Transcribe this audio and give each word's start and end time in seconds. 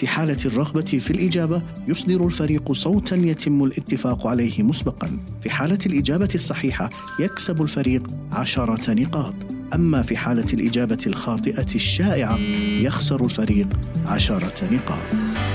في 0.00 0.08
حالة 0.08 0.36
الرغبة 0.44 0.80
في 0.80 1.10
الإجابة 1.10 1.62
يصدر 1.88 2.26
الفريق 2.26 2.72
صوتا 2.72 3.16
يتم 3.16 3.64
الاتفاق 3.64 4.26
عليه 4.26 4.62
مسبقا. 4.62 5.18
في 5.42 5.50
حالة 5.50 5.78
الإجابة 5.86 6.28
الصحيحة 6.34 6.90
يكسب 7.20 7.62
الفريق 7.62 8.02
عشرة 8.32 8.94
نقاط. 8.94 9.34
أما 9.74 10.02
في 10.02 10.16
حالة 10.16 10.52
الإجابة 10.52 10.98
الخاطئة 11.06 11.74
الشائعة 11.74 12.38
يخسر 12.80 13.24
الفريق 13.24 13.68
عشرة 14.06 14.68
نقاط. 14.72 15.49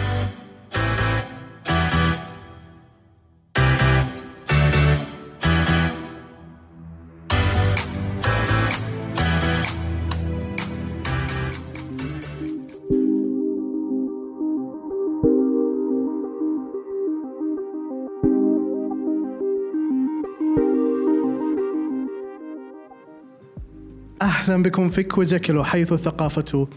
أهلا 24.22 24.64
بكم 24.64 24.90
في 24.90 25.04
كويزيكلو 25.04 25.64
حيث 25.64 25.94
الثقافة 25.94 26.68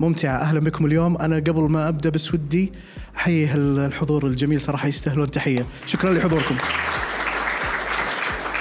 ممتعة. 0.00 0.36
أهلا 0.36 0.60
بكم 0.60 0.86
اليوم. 0.86 1.16
أنا 1.16 1.36
قبل 1.36 1.60
ما 1.60 1.88
أبدأ 1.88 2.10
بس 2.10 2.34
ودي 2.34 2.72
أحيي 3.16 3.54
الحضور 3.54 4.26
الجميل 4.26 4.60
صراحة 4.60 4.88
يستاهلون 4.88 5.30
تحية. 5.30 5.66
شكرا 5.86 6.14
لحضوركم. 6.14 6.56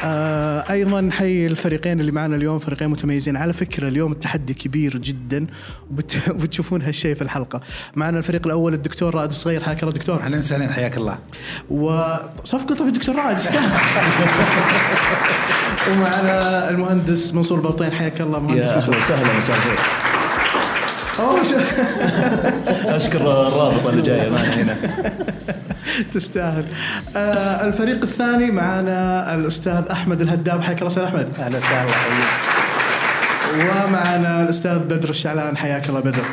آه 0.03 0.63
أيضا 0.71 1.09
حي 1.11 1.47
الفريقين 1.47 1.99
اللي 1.99 2.11
معنا 2.11 2.35
اليوم 2.35 2.59
فريقين 2.59 2.89
متميزين. 2.89 3.37
على 3.37 3.53
فكرة 3.53 3.87
اليوم 3.87 4.11
التحدي 4.11 4.53
كبير 4.53 4.97
جدا 4.97 5.47
وبتشوفون 6.29 6.81
هالشيء 6.87 7.15
في 7.15 7.21
الحلقة. 7.21 7.61
معنا 7.95 8.17
الفريق 8.17 8.45
الأول 8.45 8.73
الدكتور 8.73 9.15
رائد 9.15 9.29
الصغير 9.29 9.63
حياك 9.63 9.83
الله 9.83 9.93
دكتور. 9.93 10.19
أهلا 10.21 10.37
وسهلا 10.37 10.73
حياك 10.73 10.97
الله. 10.97 11.17
وصفقه 11.69 12.75
طبعا 12.75 12.87
الدكتور 12.87 13.15
رائد 13.15 13.37
ومعنا 15.91 16.69
المهندس 16.69 17.33
منصور 17.33 17.59
بلطين 17.59 17.91
حياك 17.91 18.21
الله 18.21 18.39
مهندس 18.39 18.73
منصور. 18.73 18.99
سهلا 19.01 19.37
الخير 19.37 19.79
أشكر 22.85 23.17
الرابطه 23.21 23.89
اللي 23.89 24.01
جاية 24.01 24.29
معنا 24.29 24.55
هنا. 24.55 24.75
تستاهل. 26.13 26.65
آه 27.15 27.65
الفريق 27.67 28.03
الثاني 28.03 28.51
معنا 28.51 29.35
الأستاذ 29.35 29.83
أحمد 29.91 30.21
الهداب. 30.21 30.61
حياك 30.61 30.77
الله 30.77 30.87
أستاذ 30.87 31.03
أحمد. 31.03 31.27
أهلا 31.39 31.57
وسهلا. 31.57 31.91
ومعنا 33.85 34.43
الأستاذ 34.43 34.79
بدر 34.79 35.09
الشعلان. 35.09 35.57
حياك 35.57 35.89
الله 35.89 35.99
بدر. 35.99 36.23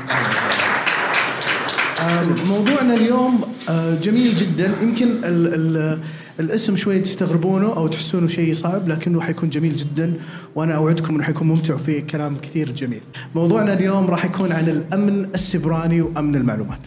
آه 2.01 2.23
موضوعنا 2.49 2.95
اليوم 2.95 3.53
آه 3.69 3.95
جميل 4.03 4.35
جدا. 4.37 4.73
يمكن 4.83 5.07
ال 5.25 5.55
ال 5.55 5.99
الاسم 6.41 6.77
شوي 6.77 6.99
تستغربونه 6.99 7.77
أو 7.77 7.87
تحسونه 7.87 8.29
شيء 8.29 8.55
صعب 8.55 8.89
لكنه 8.89 9.21
حيكون 9.21 9.51
جميل 9.51 9.77
جدا 9.77 10.15
وأنا 10.55 10.75
أوعدكم 10.75 11.15
إنه 11.15 11.25
حيكون 11.25 11.49
ممتع 11.49 11.75
وفيه 11.75 12.01
كلام 12.01 12.37
كثير 12.43 12.73
جميل. 12.73 13.01
موضوعنا 13.35 13.73
اليوم 13.73 14.07
راح 14.07 14.25
يكون 14.25 14.53
عن 14.53 14.69
الأمن 14.69 15.25
السبراني 15.35 16.03
وأمن 16.03 16.35
المعلومات. 16.35 16.81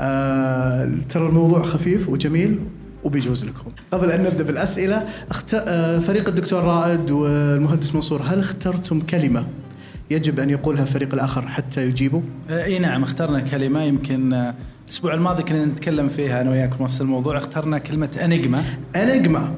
آه 0.00 0.90
ترى 1.08 1.26
الموضوع 1.28 1.62
خفيف 1.62 2.08
وجميل 2.08 2.58
وبيجوز 3.04 3.44
لكم. 3.44 3.70
قبل 3.92 4.10
أن 4.10 4.24
نبدأ 4.24 4.44
بالأسئلة 4.44 5.08
اخت... 5.30 5.54
آه 5.54 5.98
فريق 5.98 6.28
الدكتور 6.28 6.64
رائد 6.64 7.10
والمهندس 7.10 7.94
منصور 7.94 8.22
هل 8.22 8.38
اخترتم 8.38 9.00
كلمة 9.00 9.44
يجب 10.10 10.40
أن 10.40 10.50
يقولها 10.50 10.82
الفريق 10.82 11.14
الآخر 11.14 11.48
حتى 11.48 11.86
يجيبوا؟ 11.86 12.20
إي 12.50 12.78
نعم 12.78 13.02
اخترنا 13.02 13.40
كلمة 13.40 13.82
يمكن 13.82 14.32
آه 14.32 14.54
الأسبوع 14.86 15.14
الماضي 15.14 15.42
كنا 15.42 15.64
نتكلم 15.64 16.08
فيها 16.08 16.40
أنا 16.40 16.50
وياكم 16.50 16.84
نفس 16.84 17.00
الموضوع 17.00 17.36
اخترنا 17.36 17.78
كلمة 17.78 18.08
Enigma 18.24 18.64
Enigma 18.96 19.54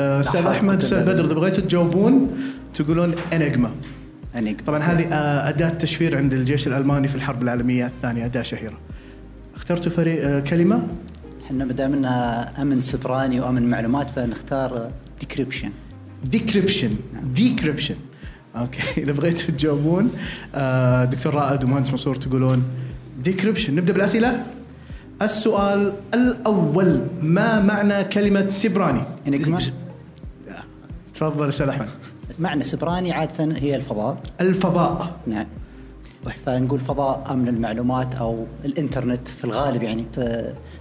آه، 0.00 0.20
أستاذ 0.20 0.46
أحمد 0.46 0.76
أستاذ 0.82 1.02
بدر 1.02 1.24
اذا 1.24 1.34
بغيتوا 1.34 1.64
تجاوبون؟ 1.64 2.30
تقولون 2.74 3.14
Enigma 3.32 3.70
Enigma 4.36 4.62
طبعا 4.66 4.78
هذه 4.78 5.04
آه، 5.04 5.48
أداة 5.48 5.68
تشفير 5.68 6.16
عند 6.16 6.32
الجيش 6.32 6.66
الألماني 6.66 7.08
في 7.08 7.14
الحرب 7.14 7.42
العالمية 7.42 7.86
الثانية 7.86 8.24
أداة 8.24 8.42
شهيرة. 8.42 8.78
اخترتوا 9.56 9.92
فريق 9.92 10.24
آه، 10.24 10.40
كلمة؟ 10.40 10.86
إحنا 11.46 11.64
ما 11.64 11.72
دام 11.72 11.92
إنها 11.92 12.62
أمن 12.62 12.80
سيبراني 12.80 13.40
وأمن 13.40 13.70
معلومات 13.70 14.10
فنختار 14.10 14.90
decryption 15.20 15.70
decryption 16.24 16.90
decryption 17.22 17.96
okay. 18.56 18.82
إذا 19.02 19.12
بغيتوا 19.12 19.54
تجاوبون 19.54 20.10
دكتور 21.10 21.34
رائد 21.34 21.64
ومهندس 21.64 21.90
منصور 21.90 22.14
تقولون 22.14 22.64
ديكريبشن 23.18 23.74
نبدأ 23.74 23.92
بالأسئلة. 23.92 24.46
السؤال 25.22 25.94
الأول 26.14 27.06
ما 27.22 27.60
معنى 27.60 28.04
كلمة 28.04 28.48
سبراني 28.48 29.02
انجما 29.26 29.60
تفضل 31.14 31.48
أستاذ 31.48 31.68
أحمد. 31.68 31.88
معنى 32.38 32.64
سبراني 32.64 33.12
عادة 33.12 33.44
هي 33.56 33.76
الفضاء. 33.76 34.16
الفضاء. 34.40 35.16
نعم. 35.26 35.46
طيب. 36.24 36.34
فنقول 36.46 36.80
فضاء 36.80 37.26
أمن 37.30 37.48
المعلومات 37.48 38.14
أو 38.14 38.46
الإنترنت 38.64 39.28
في 39.28 39.44
الغالب 39.44 39.82
يعني 39.82 40.04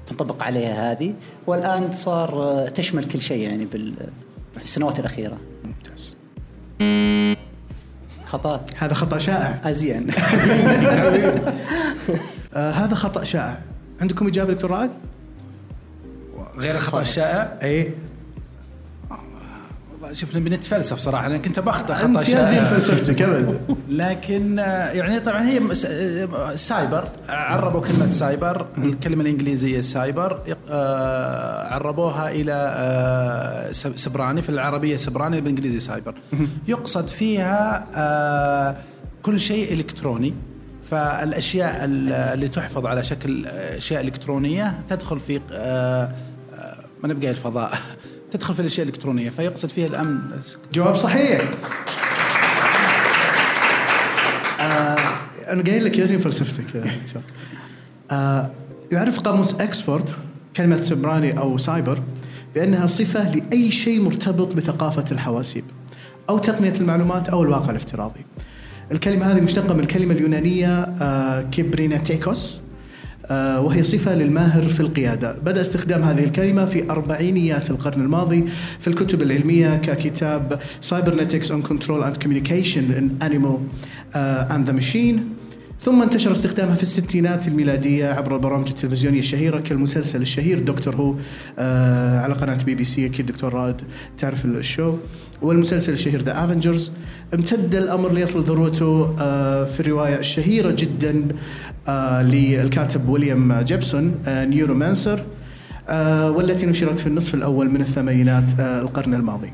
تنطبق 0.07 0.43
عليها 0.43 0.91
هذه. 0.91 1.13
والآن 1.47 1.91
صار 1.91 2.69
تشمل 2.75 3.05
كل 3.05 3.21
شيء 3.21 3.43
يعني 3.43 3.65
بال 3.65 3.93
في 4.57 4.63
السنوات 4.63 4.99
الأخيرة. 4.99 5.37
ممتاز. 5.65 6.15
خطأ. 8.27 8.65
هذا 8.77 8.93
خطأ 8.93 9.17
شائع. 9.17 9.61
أزين. 9.65 10.07
آه 12.53 12.71
هذا 12.71 12.95
خطأ 12.95 13.23
شائع. 13.23 13.59
عندكم 14.01 14.27
إجابة 14.27 14.53
دكتور 14.53 14.71
رائد؟ 14.71 14.89
غير 16.57 16.75
الخطا 16.75 17.01
الشائع 17.01 17.59
اي 17.63 17.93
شوف 20.13 20.35
نبي 20.35 20.49
نتفلسف 20.49 20.97
صراحة 20.99 21.25
أنا 21.25 21.37
كنت 21.37 21.59
بخطأ 21.59 21.93
خطأ 21.93 22.05
أنت 22.05 22.21
زين 22.23 22.63
فلسفتك 22.63 23.21
أبد. 23.21 23.59
لكن 23.89 24.57
يعني 24.93 25.19
طبعا 25.19 25.47
هي 25.49 25.61
سايبر 26.57 27.09
عربوا 27.29 27.81
كلمة 27.81 28.09
سايبر 28.09 28.65
الكلمة 28.77 29.21
الإنجليزية 29.21 29.81
سايبر 29.81 30.39
آه، 30.69 31.73
عربوها 31.73 32.29
إلى 32.31 32.53
آه، 32.53 33.71
سب- 33.71 33.97
سبراني 33.97 34.41
في 34.41 34.49
العربية 34.49 34.95
سبراني 34.95 35.41
بالإنجليزي 35.41 35.79
سايبر. 35.79 36.15
يقصد 36.67 37.07
فيها 37.07 37.87
آه، 37.95 38.75
كل 39.23 39.39
شيء 39.39 39.73
إلكتروني. 39.73 40.33
فالأشياء 40.91 41.85
ال- 41.85 42.11
اللي 42.13 42.47
تحفظ 42.47 42.85
على 42.85 43.03
شكل 43.03 43.45
أشياء 43.47 44.01
إلكترونية 44.01 44.73
تدخل 44.89 45.19
في 45.19 45.39
ما 47.03 47.07
نبقى 47.13 47.29
الفضاء. 47.29 47.77
تدخل 48.31 48.53
في 48.53 48.59
الأشياء 48.59 48.87
الإلكترونية 48.87 49.29
فيقصد 49.29 49.69
فيها 49.69 49.85
الأمن 49.85 50.19
جواب 50.73 50.95
صحيح 50.95 51.41
آه 54.59 54.97
أنا 55.49 55.63
قايل 55.63 55.85
لك 55.85 55.97
يا 55.97 56.05
زين 56.05 56.19
فلسفتك. 56.19 56.83
آه 58.11 58.51
يعرف 58.91 59.19
قاموس 59.19 59.53
أكسفورد 59.53 60.09
كلمة 60.57 60.81
سبراني 60.81 61.37
أو 61.39 61.57
سايبر 61.57 61.99
بأنها 62.55 62.85
صفة 62.87 63.35
لأي 63.35 63.71
شيء 63.71 64.01
مرتبط 64.01 64.55
بثقافة 64.55 65.05
الحواسيب 65.11 65.63
أو 66.29 66.37
تقنية 66.37 66.73
المعلومات 66.73 67.29
أو 67.29 67.43
الواقع 67.43 67.69
الافتراضي. 67.69 68.25
الكلمة 68.91 69.25
هذه 69.25 69.41
مشتقة 69.41 69.73
من 69.73 69.79
الكلمة 69.79 70.13
اليونانية 70.13 70.79
آه، 71.01 71.41
وهي 73.31 73.83
صفة 73.83 74.15
للماهر 74.15 74.61
في 74.61 74.79
القيادة. 74.79 75.35
بدأ 75.45 75.61
استخدام 75.61 76.03
هذه 76.03 76.23
الكلمة 76.23 76.65
في 76.65 76.89
أربعينيات 76.89 77.69
القرن 77.69 78.01
الماضي 78.01 78.45
في 78.79 78.87
الكتب 78.87 79.21
العلمية 79.21 79.75
ككتاب 79.77 80.59
Cybernetics 80.89 81.49
on 81.51 81.61
Control 81.63 82.03
and 82.03 82.19
Communication 82.19 82.91
in 82.91 83.17
Animal 83.21 83.59
uh, 84.13 84.47
and 84.49 84.65
the 84.65 84.73
Machine. 84.73 85.36
ثم 85.81 86.01
انتشر 86.01 86.31
استخدامها 86.31 86.75
في 86.75 86.83
الستينات 86.83 87.47
الميلادية 87.47 88.07
عبر 88.07 88.35
البرامج 88.35 88.69
التلفزيونية 88.69 89.19
الشهيرة 89.19 89.59
كالمسلسل 89.59 90.21
الشهير 90.21 90.59
Doctor 90.59 90.95
Who. 90.95 91.15
آه 91.59 92.19
على 92.19 92.33
قناة 92.33 92.63
بي 92.63 92.75
بي 92.75 92.83
سي 92.83 93.05
أكيد 93.05 93.25
دكتور 93.25 93.53
رائد 93.53 93.75
تعرف 94.17 94.45
ال 94.45 94.54
show. 94.54 94.95
والمسلسل 95.41 95.93
الشهير 95.93 96.21
The 96.21 96.43
Avengers 96.45 96.91
امتد 97.33 97.75
الأمر 97.75 98.11
ليصل 98.13 98.43
ذروته 98.43 99.15
آه 99.19 99.65
في 99.65 99.79
الرواية 99.79 100.19
الشهيرة 100.19 100.71
جدا 100.71 101.27
آه 101.87 102.21
للكاتب 102.23 103.09
ويليام 103.09 103.61
جيبسون 103.61 104.15
Neuromancer 104.27 105.23
آه 105.89 106.31
والتي 106.31 106.65
نشرت 106.65 106.99
في 106.99 107.07
النصف 107.07 107.33
الأول 107.35 107.69
من 107.71 107.81
الثمانينات 107.81 108.59
القرن 108.59 109.13
الماضي. 109.13 109.53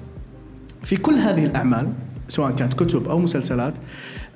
في 0.84 0.96
كل 0.98 1.14
هذه 1.14 1.46
الأعمال 1.46 1.88
سواء 2.28 2.52
كانت 2.52 2.74
كتب 2.74 3.08
أو 3.08 3.20
مسلسلات 3.20 3.74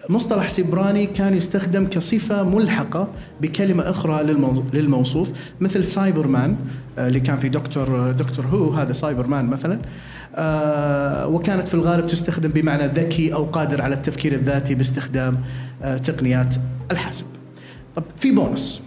مصطلح 0.09 0.47
سيبراني 0.47 1.05
كان 1.05 1.33
يستخدم 1.33 1.85
كصفة 1.87 2.43
ملحقة 2.43 3.07
بكلمة 3.41 3.89
أخرى 3.89 4.23
للمو- 4.33 4.75
للموصوف 4.75 5.29
مثل 5.61 5.83
Cyberman 5.83 6.55
آه، 6.99 7.07
اللي 7.07 7.19
كان 7.19 7.37
في 7.37 7.49
دكتور 7.49 8.11
Doctor 8.11 8.45
Who 8.45 8.73
هذا 8.73 8.93
Cyberman 8.93 9.45
مثلا. 9.45 9.79
آه، 10.35 11.27
وكانت 11.27 11.67
في 11.67 11.73
الغالب 11.73 12.07
تستخدم 12.07 12.49
بمعنى 12.49 12.87
ذكي 12.87 13.33
أو 13.33 13.43
قادر 13.45 13.81
على 13.81 13.95
التفكير 13.95 14.33
الذاتي 14.33 14.75
باستخدام 14.75 15.37
آه، 15.83 15.97
تقنيات 15.97 16.55
الحاسب. 16.91 17.25
طب 17.95 18.03
في 18.19 18.31
بونص. 18.31 18.81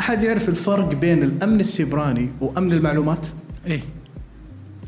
أحد 0.00 0.22
يعرف 0.22 0.48
الفرق 0.48 0.94
بين 0.94 1.22
الأمن 1.22 1.60
السيبراني 1.60 2.28
وأمن 2.40 2.72
المعلومات؟ 2.72 3.26
إيه. 3.66 3.80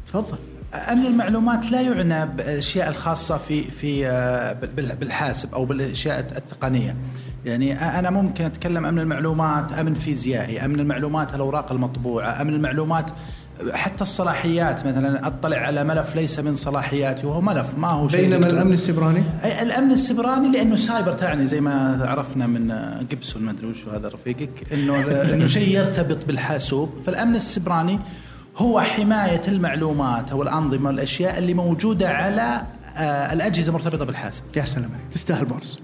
تفضل. 0.06 0.38
امن 0.74 1.06
المعلومات 1.06 1.70
لا 1.72 1.80
يعنى 1.80 2.26
بالأشياء 2.26 2.88
الخاصة 2.88 3.36
في 3.36 3.62
في 3.62 4.06
آه، 4.06 4.52
بال- 4.52 4.96
بالحاسب 4.96 5.54
أو 5.54 5.64
بالأشياء 5.64 6.20
التقنية 6.20 6.96
يعني 7.44 7.98
أنا 7.98 8.10
ممكن 8.10 8.44
أتكلم 8.44 8.86
امن 8.86 8.98
المعلومات 8.98 9.72
امن 9.72 9.94
فيزيائي 9.94 10.64
امن 10.64 10.80
المعلومات 10.80 11.34
الأوراق 11.34 11.72
المطبوعة 11.72 12.42
امن 12.42 12.54
المعلومات 12.54 13.10
حتى 13.72 14.02
الصلاحيات 14.02 14.86
مثلا 14.86 15.26
أطلع 15.26 15.56
على 15.56 15.84
ملف 15.84 16.16
ليس 16.16 16.38
من 16.38 16.54
صلاحياتي 16.54 17.26
وهو 17.26 17.40
ملف 17.40 17.78
ما 17.78 17.88
هو 17.88 18.08
شيء 18.08 18.20
بينما 18.20 18.36
إلكتروني. 18.36 18.56
الأمن 18.60 18.72
السيبراني 18.72 19.22
أي 19.44 19.62
الأمن 19.62 19.90
السيبراني 19.92 20.52
لأنه 20.52 20.76
سايبر 20.76 21.12
تعني 21.12 21.46
زي 21.46 21.60
ما 21.60 21.98
عرفنا 22.04 22.46
من 22.46 22.72
جيبسون 23.10 23.42
ما 23.42 23.50
أدري 23.50 23.66
وش 23.66 23.88
هذا 23.88 24.08
رفيقك 24.08 24.72
إنه 24.72 25.04
إنه 25.34 25.46
شيء 25.46 25.68
يرتبط 25.68 26.24
بالحاسوب 26.26 26.90
فالأمن 27.06 27.36
السبراني 27.36 27.98
هو 28.60 28.80
حماية 28.80 29.42
المعلومات 29.48 30.30
أو 30.30 30.42
الأنظمة 30.42 30.86
والاشياء 30.86 31.38
اللي 31.38 31.54
موجودة 31.54 32.08
على 32.08 32.62
آه، 32.96 33.32
الأجهزة 33.32 33.68
المرتبطة 33.68 34.04
بالحاسب. 34.04 34.42
يا 34.56 34.64
سلام 34.64 34.90
عليك. 34.94 35.12
تستاهل 35.12 35.44
بونص. 35.44 35.78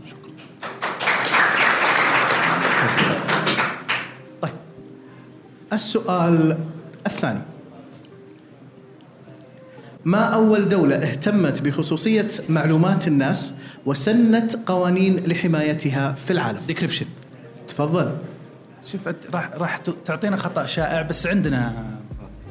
طيب 4.43 4.53
السؤال 5.73 6.59
الثاني. 7.07 7.41
ما 10.05 10.25
أول 10.25 10.69
دولة 10.69 10.97
اهتمت 10.97 11.63
بخصوصية 11.63 12.29
معلومات 12.49 13.09
الناس 13.09 13.55
وسنت 13.87 14.57
قوانين 14.67 15.17
لحمايتها 15.17 16.13
في 16.13 16.33
العالم؟ 16.33 16.61
ديكريبشن 16.67 17.07
تفضل. 17.69 18.17
شوف 18.85 19.09
راح 19.35 19.51
راح 19.55 19.77
تعطينا 20.05 20.37
خطأ 20.37 20.67
شائع 20.67 21.03
بس 21.03 21.27
عندنا 21.27 21.73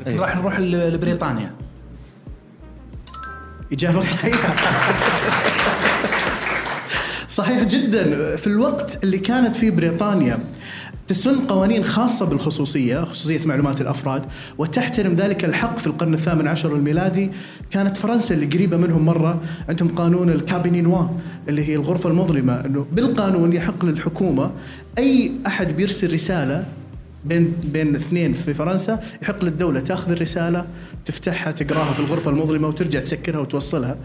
راح 0.08 0.38
نروح 0.38 0.60
لبريطانيا. 0.60 1.52
إجابة 3.72 4.00
صحيحة. 4.00 4.56
صحيح 7.30 7.64
جدا. 7.64 8.36
في 8.36 8.48
الوقت 8.48 9.04
اللي 9.04 9.18
كانت 9.18 9.56
فيه 9.56 9.72
بريطانيا 9.72 10.40
تسن 11.08 11.48
قوانين 11.48 11.84
خاصة 11.84 12.26
بالخصوصية 12.26 13.04
خصوصية 13.04 13.46
معلومات 13.46 13.82
الأفراد 13.82 14.26
وتحترم 14.58 15.14
ذلك 15.14 15.46
الحق 15.46 15.78
في 15.78 15.88
القرن 15.88 16.14
الثامن 16.14 16.48
عشر 16.48 16.76
الميلادي. 16.76 17.32
كانت 17.72 17.98
فرنسا 17.98 18.36
اللي 18.36 18.46
قريبة 18.46 18.78
منهم 18.78 19.06
مرة. 19.06 19.42
عندهم 19.70 19.96
قانون 19.96 20.30
الكابينينوا 20.30 21.08
اللي 21.50 21.70
هي 21.70 21.76
الغرفة 21.76 22.10
المظلمة 22.10 22.66
أنه 22.66 22.86
بالقانون 22.92 23.54
يحق 23.54 23.86
للحكومة 23.86 24.52
أي 24.98 25.32
أحد 25.48 25.76
بيرسل 25.76 26.14
رسالة 26.14 26.68
بين 27.26 27.54
بين 27.64 27.96
اثنين 27.96 28.34
في 28.34 28.54
فرنسا 28.54 29.04
يحق 29.22 29.44
للدولة 29.44 29.80
تاخذ 29.80 30.12
الرسالة 30.12 30.68
تفتحها 31.06 31.52
تقراها 31.52 31.94
في 31.94 32.00
الغرفة 32.00 32.32
المظلمة 32.32 32.68
وترجع 32.68 33.00
تسكرها 33.00 33.40
وتوصلها. 33.40 33.98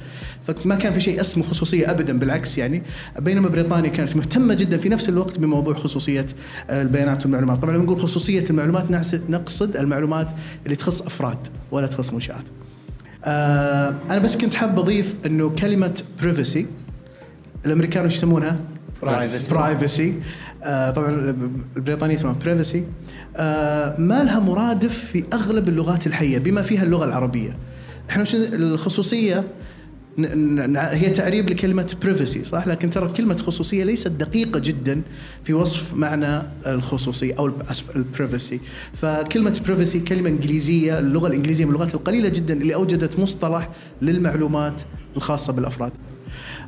فما 0.46 0.74
كان 0.74 0.92
في 0.92 1.00
شيء 1.00 1.20
اسمه 1.20 1.44
خصوصية 1.44 1.90
ابدا 1.90 2.18
بالعكس 2.18 2.58
يعني. 2.58 2.82
بينما 3.18 3.48
بريطانيا 3.48 3.90
كانت 3.90 4.16
مهتمة 4.16 4.54
جدا 4.54 4.76
في 4.76 4.88
نفس 4.88 5.08
الوقت 5.08 5.38
بموضوع 5.38 5.74
خصوصية 5.74 6.26
البيانات 6.70 7.22
والمعلومات. 7.22 7.58
طبعا 7.58 7.74
لما 7.74 7.84
نقول 7.84 8.00
خصوصية 8.00 8.44
المعلومات 8.50 8.90
نقصد 9.28 9.76
المعلومات 9.76 10.28
اللي 10.64 10.76
تخص 10.76 11.02
أفراد 11.02 11.38
ولا 11.70 11.86
تخص 11.86 12.12
منشآت. 12.12 12.44
آه 13.24 13.94
أنا 14.10 14.18
بس 14.18 14.36
كنت 14.36 14.54
حاب 14.54 14.78
أضيف 14.78 15.14
إنه 15.26 15.50
كلمة 15.50 16.02
privacy 16.22 16.66
الأمريكان 17.66 18.06
وش 18.06 18.14
يسمونها؟ 18.14 18.58
privacy 19.50 20.14
آه 20.62 20.90
طبعا 20.90 21.34
البريطانيه 21.76 22.14
اسمها 22.14 22.32
privacy 22.44 22.84
آه 23.36 24.00
ما 24.00 24.24
لها 24.24 24.40
مرادف 24.40 24.98
في 25.12 25.24
أغلب 25.32 25.68
اللغات 25.68 26.06
الحية 26.06 26.38
بما 26.38 26.62
فيها 26.62 26.82
اللغة 26.82 27.04
العربية. 27.04 27.56
إحنا 28.10 28.24
ن- 30.18 30.76
هي 30.76 31.10
تعريب 31.10 31.50
لكلمة 31.50 31.94
privacy 32.02 32.44
صح؟ 32.44 32.66
لكن 32.66 32.90
ترى 32.90 33.08
كلمة 33.08 33.36
خصوصية 33.38 33.84
ليست 33.84 34.08
دقيقة 34.08 34.60
جدا 34.60 35.00
في 35.44 35.54
وصف 35.54 35.94
معنى 35.94 36.42
الخصوصية 36.66 37.34
أو 37.38 37.50
ال 37.96 38.04
privacy 38.04 38.60
فكلمة 38.96 39.60
privacy 39.66 40.00
كلمة 40.00 40.28
إنجليزية 40.28 40.98
اللغة 40.98 41.26
الإنجليزية 41.26 41.64
من 41.64 41.70
اللغات 41.70 41.94
القليلة 41.94 42.28
جدا 42.28 42.54
اللي 42.54 42.74
أوجدت 42.74 43.18
مصطلح 43.18 43.68
للمعلومات 44.02 44.82
الخاصة 45.16 45.52
بالأفراد. 45.52 45.92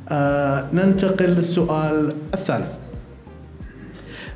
آه 0.09 0.69
ننتقل 0.73 1.25
للسؤال 1.29 2.13
الثالث. 2.33 2.67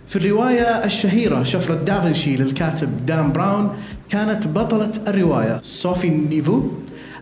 في 0.07 0.15
الرواية 0.15 0.86
الشهيرة 0.86 1.44
شفرة 1.44 1.75
دافنشي 1.75 2.38
للكاتب 2.38 3.06
دان 3.06 3.31
براون 3.31 3.77
كانت 4.09 4.48
بطلة 4.48 4.92
الرواية. 5.07 5.59
صوفي 5.63 6.09
نيفو 6.09 6.63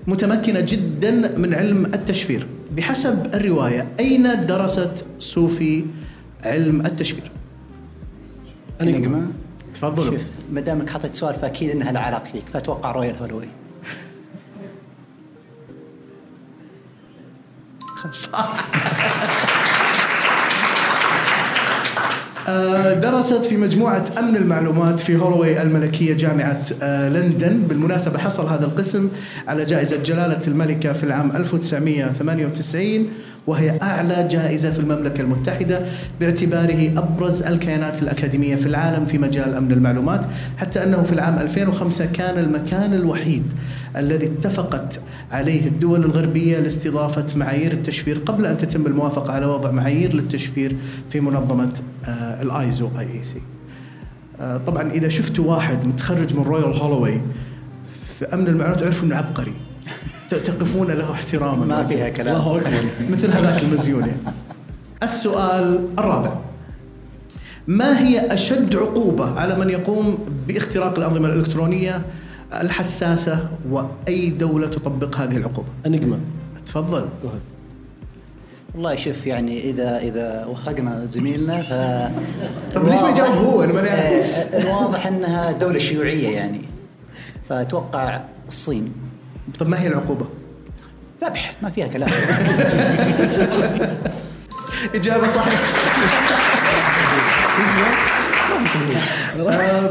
متمكنة 0.07 0.59
جدا 0.59 1.37
من 1.37 1.53
علم 1.53 1.85
التشفير. 1.85 2.47
بحسب 2.71 3.35
الرواية 3.35 3.87
أين 3.99 4.45
درست 4.45 5.05
صوفي 5.19 5.85
علم 6.43 6.81
التشفير؟ 6.81 7.31
Enigma 8.81 9.27
تفضلوا 9.73 10.17
شوف 10.17 10.21
ما 10.51 10.61
دامك 10.61 10.89
حطيت 10.89 11.15
سؤال 11.15 11.35
فاكيد 11.35 11.69
إنها 11.69 11.91
لها 11.91 12.01
علاقه 12.01 12.29
فيك 12.31 12.43
فاتوقع 12.53 12.91
Royal 12.91 13.15
Holloway. 13.15 13.47
آه، 18.33 18.53
درست 23.01 23.45
في 23.45 23.57
مجموعة 23.57 24.05
أمن 24.19 24.35
المعلومات 24.35 24.99
في 24.99 25.17
هولوي 25.17 25.61
الملكية 25.61 26.13
جامعة 26.13 26.61
آه، 26.81 27.09
لندن. 27.09 27.61
بالمناسبة 27.69 28.19
حصل 28.19 28.47
هذا 28.49 28.65
القسم 28.65 29.09
على 29.47 29.65
جائزة 29.65 29.97
جلالة 29.97 30.39
الملكة 30.47 30.93
في 30.93 31.03
العام 31.03 31.31
1998 31.35 33.07
وهي 33.47 33.79
أعلى 33.81 34.27
جائزة 34.31 34.71
في 34.71 34.79
المملكة 34.79 35.21
المتحدة 35.21 35.81
باعتباره 36.19 36.93
أبرز 36.97 37.43
الكيانات 37.43 38.01
الأكاديمية 38.01 38.55
في 38.55 38.65
العالم 38.65 39.05
في 39.05 39.17
مجال 39.17 39.53
أمن 39.55 39.71
المعلومات 39.71 40.25
حتى 40.57 40.83
أنه 40.83 41.03
في 41.03 41.13
العام 41.13 41.39
2005 41.39 42.05
كان 42.05 42.39
المكان 42.39 42.93
الوحيد 42.93 43.53
الذي 43.97 44.25
اتفقت 44.25 44.99
عليه 45.31 45.67
الدول 45.67 46.05
الغربية 46.05 46.59
لاستضافة 46.59 47.25
معايير 47.35 47.71
التشفير 47.71 48.19
قبل 48.25 48.45
أن 48.45 48.57
تتم 48.57 48.85
الموافقة 48.85 49.33
على 49.33 49.45
وضع 49.45 49.71
معايير 49.71 50.13
للتشفير 50.13 50.75
في 51.09 51.19
منظمة 51.19 51.73
ال 52.41 52.53
ISO 52.53 52.89
IEC 52.99 53.41
طبعا 54.67 54.91
إذا 54.91 55.09
شفتوا 55.09 55.45
واحد 55.45 55.85
متخرج 55.85 56.33
من 56.33 56.43
Royal 56.43 56.75
Holloway 56.75 57.21
في 58.19 58.25
أمن 58.25 58.47
المعلومات 58.47 58.79
تعرفوا 58.79 59.07
إنه 59.07 59.15
عبقري. 59.15 59.53
تقفون 60.29 60.91
له 60.91 61.11
احتراما. 61.11 61.65
ما 61.65 61.87
فيها 61.87 62.09
كلام. 62.09 62.35
الله 62.35 62.57
أكبر. 62.57 62.83
مثل 63.13 63.31
هذاك 63.31 63.63
المزيون. 63.63 64.01
يعني. 64.01 64.21
السؤال 65.03 65.87
الرابع. 65.99 66.33
ما 67.67 67.99
هي 67.99 68.33
أشد 68.33 68.75
عقوبة 68.75 69.39
على 69.39 69.55
من 69.55 69.69
يقوم 69.69 70.17
باختراق 70.47 70.97
الأنظمة 70.97 71.27
الإلكترونية 71.27 72.01
الحساسة 72.53 73.49
وأي 73.69 74.29
دولة 74.29 74.67
تطبق 74.67 75.17
هذه 75.17 75.37
العقوبة. 75.37 75.67
انجما 75.85 76.19
تفضل. 76.65 77.09
والله 78.73 78.95
شوف 78.95 79.27
يعني 79.27 79.69
إذا 79.69 79.97
إذا 79.97 80.45
وهقنا 80.45 81.05
زميلنا 81.11 81.61
ف 81.61 81.69
طب 82.75 82.87
ليش 82.87 83.01
ما 83.01 83.09
يجاوب 83.09 83.35
هو؟ 83.35 83.63
أنا 83.63 83.73
ماني 83.73 83.89
عارف. 83.89 84.35
آه، 84.35 84.61
الواضح 84.61 85.07
أنها 85.07 85.51
دولة 85.51 85.79
شيوعية 85.79 86.29
يعني. 86.29 86.61
فأتوقع 87.49 88.21
الصين. 88.47 88.93
طب 89.59 89.67
ما 89.67 89.81
هي 89.81 89.87
العقوبة؟ 89.87 90.25
ذبح. 91.21 91.55
ما 91.61 91.69
فيها 91.69 91.87
كلام. 91.87 92.09
إجابة 94.95 95.27
صحيحة. 95.27 95.63
آه، 99.49 99.89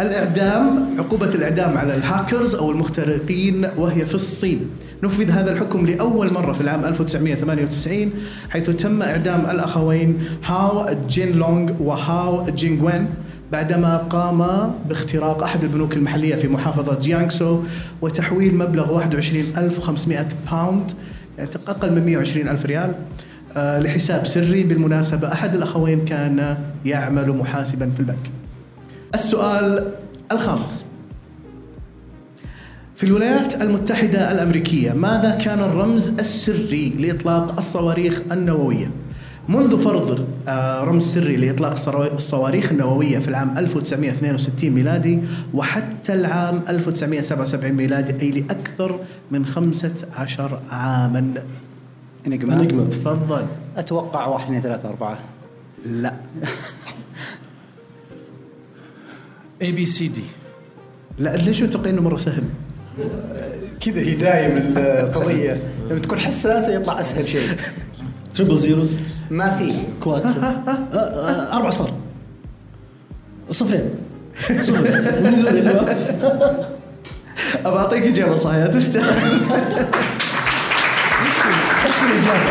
الإعدام 0.00 0.94
عقوبة 0.98 1.26
الإعدام 1.26 1.78
على 1.78 1.94
الهاكرز 1.94 2.54
أو 2.54 2.70
المخترقين 2.70 3.68
وهي 3.76 4.06
في 4.06 4.14
الصين. 4.14 4.70
نفذ 5.02 5.30
هذا 5.30 5.52
الحكم 5.52 5.86
لأول 5.86 6.32
مرة 6.32 6.52
في 6.52 6.60
العام 6.60 6.84
1998 6.84 8.10
حيث 8.50 8.70
تم 8.70 9.02
إعدام 9.02 9.40
الأخوين 9.40 10.18
هاو 10.44 10.96
جين 11.08 11.32
لونغ 11.32 11.72
وهاو 11.80 12.44
جينغوين 12.44 13.06
بعدما 13.52 13.96
قام 13.96 14.70
باختراق 14.88 15.42
أحد 15.42 15.62
البنوك 15.62 15.96
المحلية 15.96 16.34
في 16.34 16.48
محافظة 16.48 16.98
جيانغسو 16.98 17.62
وتحويل 18.02 18.54
مبلغ 18.54 18.96
21500 18.96 20.28
باوند 20.50 20.92
يعني 21.38 21.50
أقل 21.68 21.92
من 21.92 22.06
120 22.06 22.48
ألف 22.48 22.66
ريال 22.66 22.94
آه، 23.56 23.78
لحساب 23.78 24.26
سري. 24.26 24.62
بالمناسبة 24.62 25.32
أحد 25.32 25.54
الأخوين 25.54 26.04
كان 26.04 26.58
يعمل 26.84 27.28
محاسبا 27.28 27.90
في 27.90 28.00
البنك. 28.00 28.41
السؤال 29.14 29.92
الخامس. 30.32 30.84
في 32.96 33.04
الولايات 33.04 33.62
المتحدة 33.62 34.32
الأمريكية 34.32 34.92
ماذا 34.92 35.38
كان 35.44 35.58
الرمز 35.58 36.08
السري 36.08 36.88
لإطلاق 36.88 37.56
الصواريخ 37.56 38.22
النووية؟ 38.32 38.90
منذ 39.48 39.78
فرض 39.78 40.26
آه، 40.48 40.84
رمز 40.84 41.02
سري 41.02 41.36
لإطلاق 41.36 41.70
الصواريخ 42.12 42.72
النووية 42.72 43.18
في 43.18 43.28
العام 43.28 43.58
1962 43.58 44.70
ميلادي 44.70 45.20
وحتى 45.54 46.14
العام 46.14 46.62
1977 46.68 47.72
ميلادي 47.72 48.26
أي 48.26 48.30
لأكثر 48.30 48.98
من 49.30 49.46
15 49.46 50.60
عاما. 50.70 51.34
Enigma 52.26 52.84
تفضل. 52.84 53.46
أتوقع 53.76 54.26
واحد 54.26 54.44
اثنين 54.44 54.60
ثلاثة 54.60 54.88
أربعة. 54.88 55.18
لا. 55.86 56.14
A 59.62 59.72
B 59.72 59.86
C 59.86 60.08
D 60.08 60.22
لا 61.18 61.36
ليش 61.36 61.62
متوقعين 61.62 61.94
إنه 61.98 62.08
مرة 62.08 62.16
سهل؟ 62.16 62.44
كذا 63.80 64.12
هداية 64.12 64.48
من 64.48 64.74
القضية. 64.76 65.62
لما 65.90 65.98
تكون 65.98 66.18
حساسة 66.18 66.72
يطلع 66.74 67.00
أسهل 67.00 67.28
شيء. 67.28 67.48
triple 68.34 68.56
zeros 68.58 68.96
ما 69.30 69.50
في. 69.50 69.74
quad 70.00 70.26
آه، 70.26 70.30
آه، 70.94 71.56
أربع 71.56 71.70
صفر 71.70 71.92
صفرين 73.50 73.90
صفر 74.60 74.80
من 75.22 75.34
يزول 75.38 75.56
يا 75.56 75.62
شباب 75.62 76.68
أبى 77.66 77.76
أعطيك 77.76 78.02
إجابة 78.02 78.36
صحيحة. 78.36 78.66
تستاهل. 78.66 79.40
إيش 81.84 82.02
الإجابة؟ 82.02 82.50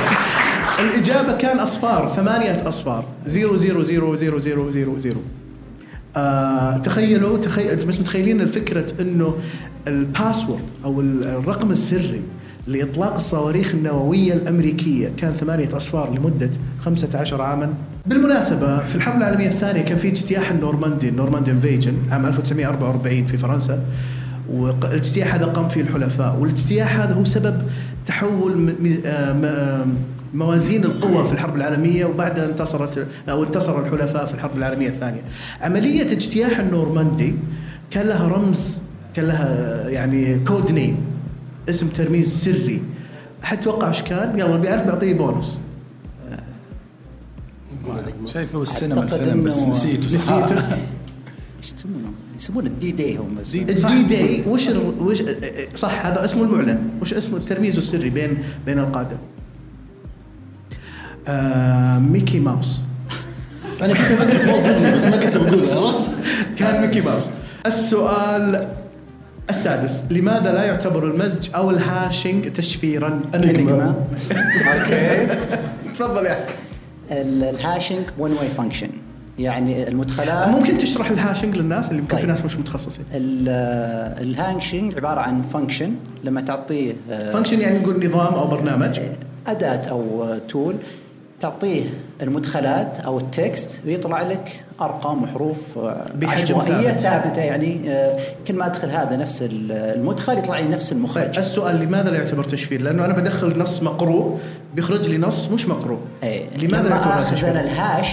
الإجابة 0.79 1.37
كان 1.37 1.59
أصفار. 1.59 2.13
ثمانية 2.15 2.67
أصفار. 2.69 3.05
0 3.27 3.57
0 3.57 3.83
0 3.83 4.15
0 4.15 4.39
0 4.39 4.71
0 4.71 4.99
0 4.99 5.15
آه 6.17 6.77
تخيلوا 6.77 7.37
تخيل 7.37 7.75
بس 7.85 7.99
متخيلين 7.99 8.41
الفكرة 8.41 8.85
إنه 9.01 9.33
ال 9.87 9.95
password 9.95 10.61
أو 10.85 11.01
ال- 11.01 11.23
الرقم 11.23 11.71
السري 11.71 12.21
لإطلاق 12.67 13.13
الصواريخ 13.15 13.73
النووية 13.75 14.33
الأمريكية 14.33 15.11
كان 15.17 15.33
ثمانية 15.33 15.77
أصفار 15.77 16.13
لمدة 16.17 16.49
15 16.85 17.41
عاما. 17.41 17.73
بالمناسبة 18.05 18.77
في 18.85 18.95
الحرب 18.95 19.17
العالمية 19.17 19.47
الثانية 19.47 19.81
كان 19.81 19.97
في 19.97 20.07
اجتياح 20.07 20.51
النورماندي 20.51 21.09
ال 21.09 21.14
Normandy 21.14 21.51
invasion 21.51 21.93
عام 22.11 22.25
1944 22.25 23.25
في 23.25 23.37
فرنسا 23.37 23.83
والاجتياح 24.53 25.33
هذا 25.35 25.45
قام 25.45 25.69
فيه 25.69 25.81
الحلفاء 25.81 26.37
والاجتياح 26.39 26.99
هذا 26.99 27.13
هو 27.13 27.25
سبب 27.25 27.61
تحول 28.05 28.75
آه 29.05 29.09
آه 29.45 29.85
موازين 30.33 30.83
القوى 30.83 31.27
في 31.27 31.33
الحرب 31.33 31.55
العالمية 31.55 32.05
وبعدها 32.05 32.45
انتصرت 32.45 33.07
أو 33.29 33.43
انتصر 33.43 33.85
الحلفاء 33.85 34.25
في 34.25 34.33
الحرب 34.33 34.57
العالمية 34.57 34.89
الثانية. 34.89 35.21
عملية 35.61 36.01
اجتياح 36.01 36.59
النورماندي 36.59 37.35
كان 37.91 38.07
لها 38.07 38.27
رمز 38.27 38.81
كان 39.13 39.25
لها 39.25 39.89
يعني 39.89 40.39
code 40.39 40.71
name 40.71 40.97
اسم 41.69 41.87
ترميز 41.87 42.43
سري. 42.43 42.81
حتوقع 43.43 43.89
إيش 43.89 44.01
كان؟ 44.01 44.39
يلا 44.39 44.57
بيعرف 44.57 44.83
بعطيه 44.83 45.13
بونص. 45.13 45.57
شايفه 48.25 48.61
السينما 48.61 49.03
الفيلم 49.03 49.43
بس 49.43 49.63
نسيته. 49.63 50.05
نسيته. 50.05 50.55
إيش 51.61 51.73
يسمونه؟ 51.73 52.11
يسمونه 52.39 52.67
ال 52.67 52.79
D 52.79 52.91
D 52.91 53.17
هم 53.17 53.35
بس. 53.41 53.55
ال 53.55 54.03
D-Day 54.03 54.43
وش 54.47 54.67
وش 54.99 55.23
صح 55.75 56.05
هذا 56.05 56.25
اسمه 56.25 56.43
المعلن. 56.43 56.89
وش 57.01 57.13
اسمه 57.13 57.37
الترميز 57.37 57.77
السري 57.77 58.09
بين 58.09 58.37
بين 58.65 58.79
القادة؟ 58.79 59.17
آه 61.27 61.99
ميكي 61.99 62.39
ماوس. 62.39 62.81
أنا 63.81 63.93
كنت 63.93 63.99
أفكر 64.21 64.37
فوق 64.39 64.63
ديزني 64.63 64.95
بس 64.95 65.03
ما 65.05 65.17
كنت 65.17 65.37
بقول 65.37 65.71
عرفت؟ 65.71 66.11
كان 66.57 66.81
ميكي 66.81 67.01
ماوس. 67.01 67.29
السؤال 67.65 68.67
السادس 69.49 70.03
لماذا 70.09 70.51
لا 70.53 70.63
يعتبر 70.63 71.03
المزج 71.03 71.49
أو 71.55 71.69
ال 71.71 71.81
hashing 71.81 72.51
تشفيرا 72.51 73.21
Enigma 73.35 73.95
okay. 74.73 75.27
تفضل 75.93 76.25
يا 76.25 76.45
ال 77.11 77.23
hashing 77.23 78.03
one 78.19 78.31
way 78.31 78.47
function 78.57 78.87
يعني 79.39 79.87
المدخلات 79.87 80.47
ممكن 80.47 80.77
تشرح 80.77 81.09
ال 81.11 81.17
hashing 81.17 81.55
للناس؟ 81.57 81.89
اللي 81.89 81.99
يمكن 82.01 82.15
في 82.15 82.21
طيب. 82.21 82.29
ناس 82.31 82.45
مش 82.45 82.57
متخصصين. 82.57 83.05
ال- 83.13 83.49
ال 84.27 84.36
hashing 84.36 84.95
عبارة 84.95 85.19
عن 85.19 85.41
function 85.53 85.93
لما 86.23 86.41
تعطيه 86.41 86.93
آه، 87.11 87.31
function 87.31 87.59
يعني 87.61 87.79
نقول 87.79 88.05
نظام 88.07 88.33
أو 88.33 88.47
برنامج. 88.47 88.99
أداة 89.47 89.89
أو 89.89 90.25
تول 90.49 90.75
تعطيه 91.41 91.83
المدخلات 92.21 92.99
أو 92.99 93.17
التكست 93.19 93.79
ويطلع 93.85 94.21
لك 94.21 94.63
أرقام 94.81 95.23
وحروف 95.23 95.77
آه، 95.77 96.05
بحجم 96.15 96.55
عشوائية. 96.59 96.91
ثابتة 96.97 97.41
يعني 97.41 97.91
آه، 97.91 98.19
كل 98.47 98.53
ما 98.53 98.65
أدخل 98.65 98.89
هذا 98.89 99.15
نفس 99.15 99.41
ال- 99.41 99.71
المدخل 99.71 100.37
يطلع 100.37 100.59
لي 100.59 100.67
نفس 100.67 100.91
المخرج 100.91 101.37
السؤال 101.37 101.75
لماذا 101.79 102.09
لا 102.09 102.17
يعتبر 102.17 102.43
تشفير؟ 102.43 102.81
لأنه 102.81 103.05
أنا 103.05 103.13
بدخل 103.13 103.59
نص 103.59 103.83
مقروء 103.83 104.39
بيخرج 104.75 105.09
لي 105.09 105.17
نص 105.17 105.49
مش 105.51 105.67
مقروء. 105.67 105.99
إيه. 106.23 106.57
لماذا 106.57 106.83
لا 106.83 106.89
يعتبر 106.95 107.11
أخذ 107.13 107.21
أنا 107.21 107.31
تشفير؟ 107.35 107.59
الهاش 107.59 108.07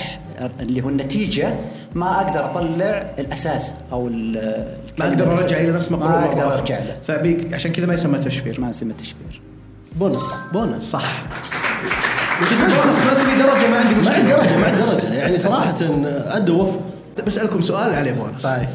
اللي 0.60 0.82
هو 0.82 0.88
النتيجة 0.88 1.54
ما 1.94 2.20
أقدر 2.20 2.44
أطلع 2.44 3.10
الأساس 3.18 3.72
أو 3.92 4.04
ما 4.98 5.08
أقدر 5.08 5.32
أرجع 5.32 5.56
إلى 5.60 5.72
نص 5.72 5.92
مقروء 5.92 6.08
ما 6.10 6.24
أقدر. 6.24 6.54
أرجع 6.58 6.78
له 6.78 6.96
فبيك 7.02 7.54
عشان 7.54 7.72
كذا 7.72 7.86
ما 7.86 7.94
يسمى 7.94 8.18
تشفير. 8.18 8.60
ما 8.60 8.70
يسمى 8.70 8.92
تشفير 8.92 9.40
بونص 9.98 10.34
بونص 10.52 10.90
صح. 10.90 11.22
بس 12.42 12.52
ما 13.02 13.14
تبي 13.14 13.42
درجة 13.42 13.70
ما 13.70 13.76
عندي 13.78 13.94
مع 13.94 14.00
مشكله. 14.00 14.36
درجة 14.36 14.58
مع 14.58 14.68
درجة. 14.70 15.14
يعني 15.14 15.38
صراحة 15.38 15.76
ادوا 16.26 16.62
وفوا 16.62 16.80
بسالكم 17.26 17.60
سؤال 17.62 17.94
عليه 17.94 18.12
بونص. 18.12 18.42
طيب. 18.46 18.68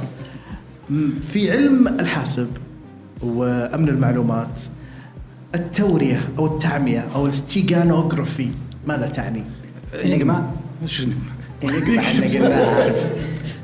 في 1.34 1.52
علم 1.52 1.88
الحاسب 1.88 2.48
وأمن 3.22 3.90
المعلومات 3.90 4.62
التورية 5.56 6.22
أو 6.38 6.46
التعمية 6.46 7.06
أو 7.16 7.28
الستيغانوغرافي 7.28 8.52
ماذا 8.86 9.08
تعني؟ 9.08 9.44
انجما 10.06 10.52
وش 10.84 11.02
انجما 11.64 12.00
إحنا 12.00 12.26
قلنا 12.26 12.56
عارف 12.56 12.96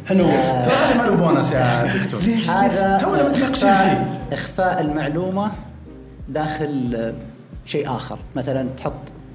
إحنا 0.07 0.23
هذا 0.23 0.97
ما 0.97 1.03
له 1.03 1.15
بونص 1.15 1.51
يا 1.51 1.97
دكتور. 2.03 2.21
ليش؟ 2.21 2.49
هذا 2.49 2.97
تونا 2.97 3.29
متناقشين 3.29 3.69
إخفاء, 3.69 4.21
إخفاء 4.31 4.81
المعلومة 4.81 5.51
داخل 6.29 7.13
شيء 7.65 7.87
آخر. 7.95 8.19
مثلا 8.35 8.67
تحط 8.77 8.93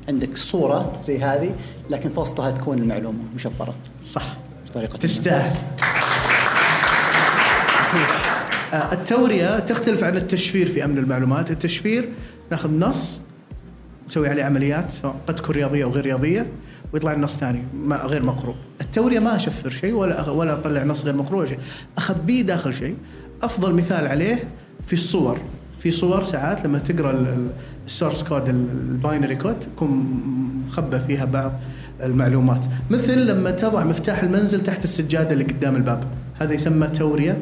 عندك 0.08 0.36
صورة 0.36 1.00
زي 1.06 1.18
هذه 1.18 1.54
لكن 1.90 2.10
في 2.10 2.20
وسطها 2.20 2.50
تكون 2.50 2.78
المعلومة 2.78 3.18
مشفرة. 3.34 3.74
صح. 4.04 4.36
بطريقة 4.66 4.96
تستاهل. 4.96 5.56
آه، 8.72 8.92
التورية 8.92 9.58
تختلف 9.58 10.04
عن 10.04 10.16
التشفير 10.16 10.68
في 10.68 10.84
أمن 10.84 10.98
المعلومات. 10.98 11.50
التشفير 11.50 12.08
ناخذ 12.50 12.70
نص 12.70 13.20
نسوي 14.08 14.28
عليه 14.28 14.44
عمليات 14.44 14.92
سواء 14.92 15.16
قد 15.26 15.36
تكون 15.36 15.54
رياضية 15.54 15.84
أو 15.84 15.90
غير 15.90 16.04
رياضية 16.04 16.46
ويطلع 16.92 17.12
النص 17.12 17.36
ثاني 17.36 17.62
ما 17.74 17.96
غير 17.96 18.22
مقروء. 18.22 18.54
التورية 18.80 19.18
ما 19.18 19.36
أشفر 19.36 19.70
شيء 19.70 19.94
ولا 19.94 20.30
ولا 20.30 20.52
أطلع 20.52 20.84
نص 20.84 21.04
غير 21.04 21.16
مقروء 21.16 21.46
شيء. 21.46 21.58
أخبيه 21.98 22.42
داخل 22.42 22.74
شيء. 22.74 22.96
أفضل 23.42 23.74
مثال 23.74 24.06
عليه 24.06 24.48
في 24.86 24.92
الصور. 24.92 25.40
في 25.84 25.90
صور 25.90 26.24
ساعات 26.24 26.64
لما 26.64 26.78
تقرأ 26.78 27.36
ال 27.86 27.91
source 27.91 28.22
code 28.22 28.48
ال 28.48 28.61
binary 28.61 29.36
code 29.36 29.60
تكون 29.60 30.22
مخبى 30.68 31.00
فيها 31.06 31.24
بعض 31.24 31.52
المعلومات. 32.02 32.66
مثل 32.90 33.26
لما 33.26 33.50
تضع 33.50 33.84
مفتاح 33.84 34.22
المنزل 34.22 34.62
تحت 34.62 34.84
السجادة 34.84 35.32
اللي 35.32 35.44
قدام 35.44 35.76
الباب. 35.76 36.04
هذا 36.34 36.52
يسمى 36.52 36.86
تورية 36.86 37.38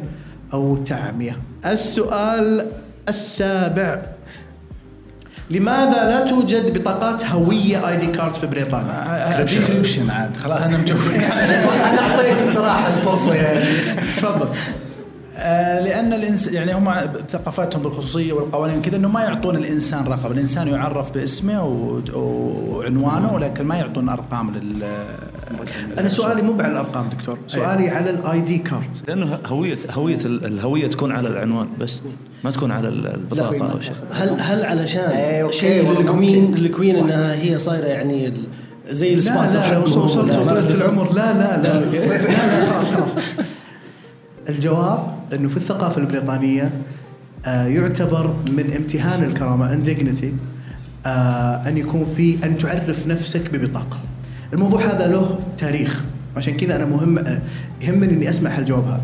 أو 0.53 0.77
تعمية. 0.77 1.37
السؤال 1.67 2.67
السابع. 3.09 4.03
لماذا 5.51 6.09
لا 6.09 6.27
توجد 6.27 6.79
بطاقات 6.79 7.25
هوية 7.25 7.89
ID 7.89 8.07
cards 8.07 8.39
في 8.39 8.47
بريطانيا؟ 8.47 9.43
Decryption 9.45 10.11
عاد 10.11 10.37
خلاص 10.37 10.61
أنا 10.61 10.79
مجوي 10.79 11.17
أنا 11.91 12.01
اعطيته 12.01 12.45
صراحة 12.45 12.95
الفرصة 12.95 13.35
يعني. 13.35 13.65
تفضل. 14.17 14.47
آه، 14.47 14.82
لأن 15.85 16.13
الانسان 16.13 16.55
يعني 16.55 16.75
هم 16.75 16.95
ثقافتهم 17.31 17.83
بالخصوصية 17.83 18.33
والقوانين 18.33 18.83
كذا 18.83 18.97
إنه 18.97 19.09
ما 19.09 19.21
يعطون 19.21 19.57
الإنسان 19.57 20.05
رقم، 20.05 20.33
الإنسان 20.33 20.69
يعرف 20.69 21.11
باسمه 21.13 21.65
و- 21.65 22.01
وعنوانه 22.15 23.35
ولكن 23.35 23.65
ما 23.65 23.77
يعطون 23.77 24.09
أرقام 24.09 24.55
لل 24.55 24.83
أنا 25.99 26.09
سؤالي 26.09 26.43
مو 26.43 26.53
على 26.63 26.73
الأرقام 26.73 27.09
دكتور. 27.09 27.39
سؤالي 27.47 27.89
على 27.91 28.11
ال 28.11 28.41
ID 28.41 28.59
cards 28.59 29.05
لأنه 29.09 29.39
هويه 29.47 29.79
هوية 29.91 30.19
ال- 30.25 30.45
الهويه 30.47 30.87
تكون 30.87 31.13
على 31.13 31.29
العنوان 31.29 31.69
بس 31.81 32.03
ما 32.45 32.51
تكون 32.51 32.71
على 32.71 32.89
ال- 32.89 33.07
البطاقة 33.07 33.73
أو 33.73 33.81
شيء. 33.81 33.95
هل 34.13 34.41
هل 34.41 34.65
علشان 34.65 35.49
شيء 35.51 35.91
لل 35.99 36.12
Queen 36.12 36.45
ممكن. 36.45 36.61
لل 36.61 36.71
Queen 36.71 36.97
إنها 36.97 37.35
هي 37.35 37.59
صايرة 37.59 37.87
يعني 37.87 38.27
ال- 38.29 38.45
زي 38.91 39.13
لا 39.13 39.19
السباس 39.19 39.57
لا. 39.57 39.79
وصلت 39.79 40.29
لا، 40.29 40.35
طولة 40.45 40.59
أدري. 40.59 40.75
العمر. 40.79 41.13
لا 41.13 41.33
لا 41.33 41.63
لا. 41.63 41.81
لا 41.81 42.07
لا 42.07 42.19
خلاص 42.73 42.85
خلاص 42.91 43.09
الجواب 44.49 45.12
إنه 45.35 45.49
في 45.49 45.57
الثقافة 45.57 46.01
البريطانية 46.01 46.71
آه، 47.47 47.67
يعتبر 47.67 48.35
من 48.47 48.73
امتهان 48.77 49.25
الكرامة 49.25 49.77
indignity 49.77 50.27
آه، 51.07 51.69
أن 51.69 51.79
يكون 51.79 52.05
في 52.17 52.45
أن 52.45 52.59
تعرف 52.59 53.07
نفسك 53.07 53.51
ببطاقة. 53.53 53.99
الموضوع 54.53 54.81
هذا 54.81 55.07
له 55.07 55.39
تاريخ 55.57 56.05
عشان 56.37 56.57
كذا 56.57 56.77
أنا 56.77 56.85
مهم 56.85 57.19
آه، 57.19 57.39
يهمني 57.81 58.13
إني 58.13 58.29
أسمع 58.29 58.51
هالجواب 58.51 58.85
هذا. 58.85 59.03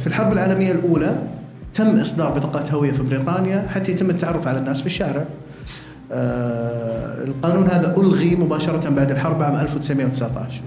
في 0.00 0.06
الحرب 0.06 0.32
العالمية 0.32 0.72
الأولى 0.72 1.22
تم 1.74 2.00
إصدار 2.00 2.30
بطاقات 2.30 2.72
هوية 2.72 2.92
في 2.92 3.02
بريطانيا 3.02 3.66
حتى 3.74 3.92
يتم 3.92 4.10
التعرف 4.10 4.48
على 4.48 4.58
الناس 4.58 4.80
في 4.80 4.86
الشارع. 4.86 5.24
القانون 7.24 7.66
هذا 7.66 7.94
ألغي 7.96 8.36
مباشرة 8.36 8.88
بعد 8.90 9.10
الحرب 9.10 9.42
عام 9.42 9.56
1919. 9.56 10.60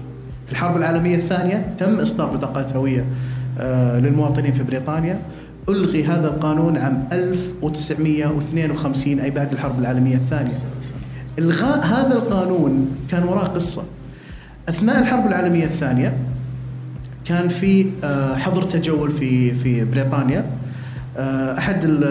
في 0.46 0.52
الحرب 0.52 0.76
العالمية 0.76 1.16
الثانية 1.16 1.74
تم 1.78 2.00
إصدار 2.00 2.36
بطاقات 2.36 2.76
هوية 2.76 3.04
للمواطنين 3.98 4.52
في 4.52 4.62
بريطانيا. 4.62 5.18
ألغي 5.68 6.04
هذا 6.04 6.28
القانون 6.28 6.76
عام 6.76 7.08
1952 7.12 9.20
أي 9.20 9.30
بعد 9.30 9.52
الحرب 9.52 9.78
العالمية 9.78 10.16
الثانية. 10.16 10.54
إلغاء 11.38 11.84
هذا 11.86 12.14
القانون 12.14 12.88
كان 13.10 13.22
وراه 13.24 13.44
قصة. 13.44 13.82
أثناء 14.68 14.98
الحرب 15.00 15.26
العالمية 15.26 15.64
الثانية 15.64 16.16
كان 17.24 17.48
في 17.48 17.90
آه، 18.04 18.34
حظر 18.36 18.62
تجول 18.62 19.10
في 19.10 19.54
في 19.54 19.84
بريطانيا 19.84 20.44
آه، 21.16 21.58
أحد 21.58 21.84
ال- 21.84 22.04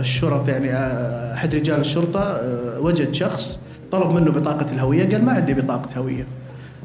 الشرط 0.00 0.48
يعني 0.48 0.70
آه، 0.72 1.34
أحد 1.34 1.54
رجال 1.54 1.80
الشرطة 1.80 2.20
آه، 2.20 2.80
وجد 2.80 3.14
شخص 3.14 3.58
طلب 3.92 4.10
منه 4.12 4.30
بطاقة 4.30 4.66
الهوية 4.72 5.08
قال 5.12 5.24
ما 5.24 5.32
عندي 5.32 5.54
بطاقة 5.54 5.98
هوية 6.00 6.26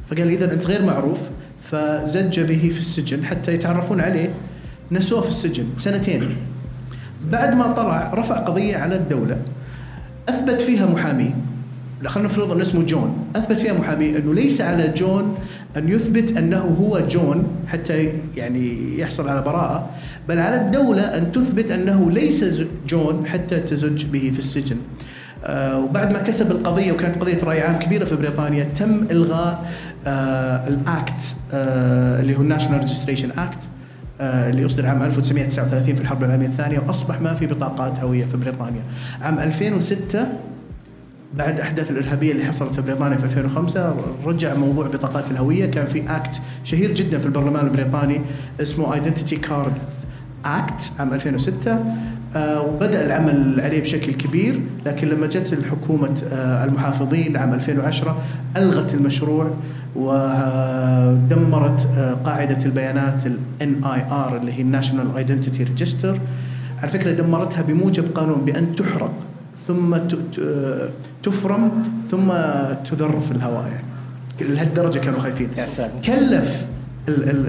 فقال 0.09 0.27
اذا 0.29 0.53
أنت 0.53 0.67
غير 0.67 0.85
معروف 0.85 1.19
فزج 1.63 2.39
به 2.39 2.69
في 2.73 2.79
السجن 2.79 3.25
حتى 3.25 3.53
يتعرفون 3.53 4.01
عليه. 4.01 4.33
نسوه 4.91 5.21
في 5.21 5.27
السجن 5.27 5.65
سنتين. 5.77 6.37
بعد 7.31 7.55
ما 7.55 7.71
طلع 7.71 8.13
رفع 8.13 8.35
قضية 8.39 8.77
على 8.77 8.95
الدولة. 8.95 9.41
أثبت 10.29 10.61
فيها 10.61 10.85
محامي. 10.85 11.33
خلينا 12.05 12.29
نفرض 12.29 12.51
إنه 12.51 12.61
اسمه 12.61 12.83
جون. 12.83 13.27
أثبت 13.35 13.59
فيها 13.59 13.73
محامي 13.73 14.17
إنه 14.17 14.33
ليس 14.33 14.61
على 14.61 14.87
جون 14.87 15.37
أن 15.77 15.89
يثبت 15.89 16.37
أنه 16.37 16.75
هو 16.81 16.99
جون 16.99 17.47
حتى 17.67 18.13
يعني 18.35 18.97
يحصل 18.99 19.29
على 19.29 19.41
براءة 19.41 19.89
بل 20.29 20.39
على 20.39 20.61
الدولة 20.61 21.01
أن 21.01 21.31
تثبت 21.31 21.71
أنه 21.71 22.11
ليس 22.11 22.63
جون 22.87 23.25
حتى 23.27 23.59
تزج 23.59 24.05
به 24.05 24.31
في 24.33 24.39
السجن. 24.39 24.77
وبعد 25.83 26.11
ما 26.11 26.19
كسب 26.19 26.51
القضية 26.51 26.91
وكانت 26.91 27.17
قضية 27.17 27.43
رأي 27.43 27.61
عام 27.61 27.79
كبيرة 27.79 28.05
في 28.05 28.15
بريطانيا 28.15 28.63
تم 28.63 29.07
إلغاء 29.11 29.71
آه 30.07 30.67
ال 30.67 30.84
Act 30.84 31.35
آه 31.53 32.21
اللي 32.21 32.37
هو 32.37 32.41
ال 32.41 32.45
National 32.45 32.79
Registration 32.79 33.31
Act 33.37 33.67
آه، 34.21 34.49
اللي 34.49 34.65
أصدر 34.65 34.87
عام 34.87 35.03
1939 35.03 35.95
في 35.95 36.01
الحرب 36.01 36.23
العالمية 36.23 36.47
الثانية 36.47 36.79
وأصبح 36.79 37.21
ما 37.21 37.33
في 37.33 37.47
بطاقات 37.47 37.99
هوية 37.99 38.25
في 38.25 38.37
بريطانيا. 38.37 38.83
عام 39.21 39.39
2006 39.39 40.27
بعد 41.33 41.55
الاحداث 41.55 41.91
الإرهابية 41.91 42.31
اللي 42.31 42.45
حصلت 42.45 42.75
في 42.75 42.81
بريطانيا 42.81 43.17
في 43.17 43.25
2005 43.25 43.95
رجع 44.25 44.53
موضوع 44.55 44.87
بطاقات 44.87 45.31
الهوية 45.31 45.65
كان 45.65 45.85
في 45.85 46.15
Act 46.15 46.41
شهير 46.63 46.91
جدا 46.93 47.19
في 47.19 47.25
البرلمان 47.25 47.65
البريطاني 47.65 48.21
اسمه 48.61 48.93
Identity 48.93 49.35
Card 49.35 49.73
Act 50.45 50.91
عام 50.99 51.13
2006 51.13 51.83
آه، 52.35 52.61
وبدأ 52.61 53.05
العمل 53.05 53.61
عليه 53.61 53.81
بشكل 53.81 54.13
كبير 54.13 54.61
لكن 54.85 55.07
لما 55.07 55.27
جت 55.27 55.53
الحكومة 55.53 56.21
آه، 56.33 56.63
المحافظين 56.63 57.37
عام 57.37 57.53
2010 57.53 58.21
ألغت 58.57 58.93
المشروع 58.93 59.51
ودمرت 59.95 61.87
آه، 61.97 62.13
قاعدة 62.13 62.65
البيانات 62.65 63.25
ال 63.25 63.37
NIR 63.61 64.33
اللي 64.33 64.53
هي 64.53 64.81
National 64.81 65.17
Identity 65.17 65.59
Register. 65.59 66.17
على 66.81 66.91
فكرة 66.91 67.11
دمرتها 67.11 67.61
بموجب 67.61 68.15
قانون 68.15 68.45
بأن 68.45 68.75
تحرق 68.75 69.13
ثم 69.67 69.97
تفرم 71.23 71.71
ثم 72.11 72.27
تذر 72.85 73.19
في 73.19 73.31
الهواء 73.31 73.67
يعني. 73.67 74.53
لهالدرجة 74.53 74.99
كانوا 74.99 75.19
خايفين. 75.19 75.49
يا 75.57 75.65
ساتر. 75.65 76.01
كلف 76.05 76.67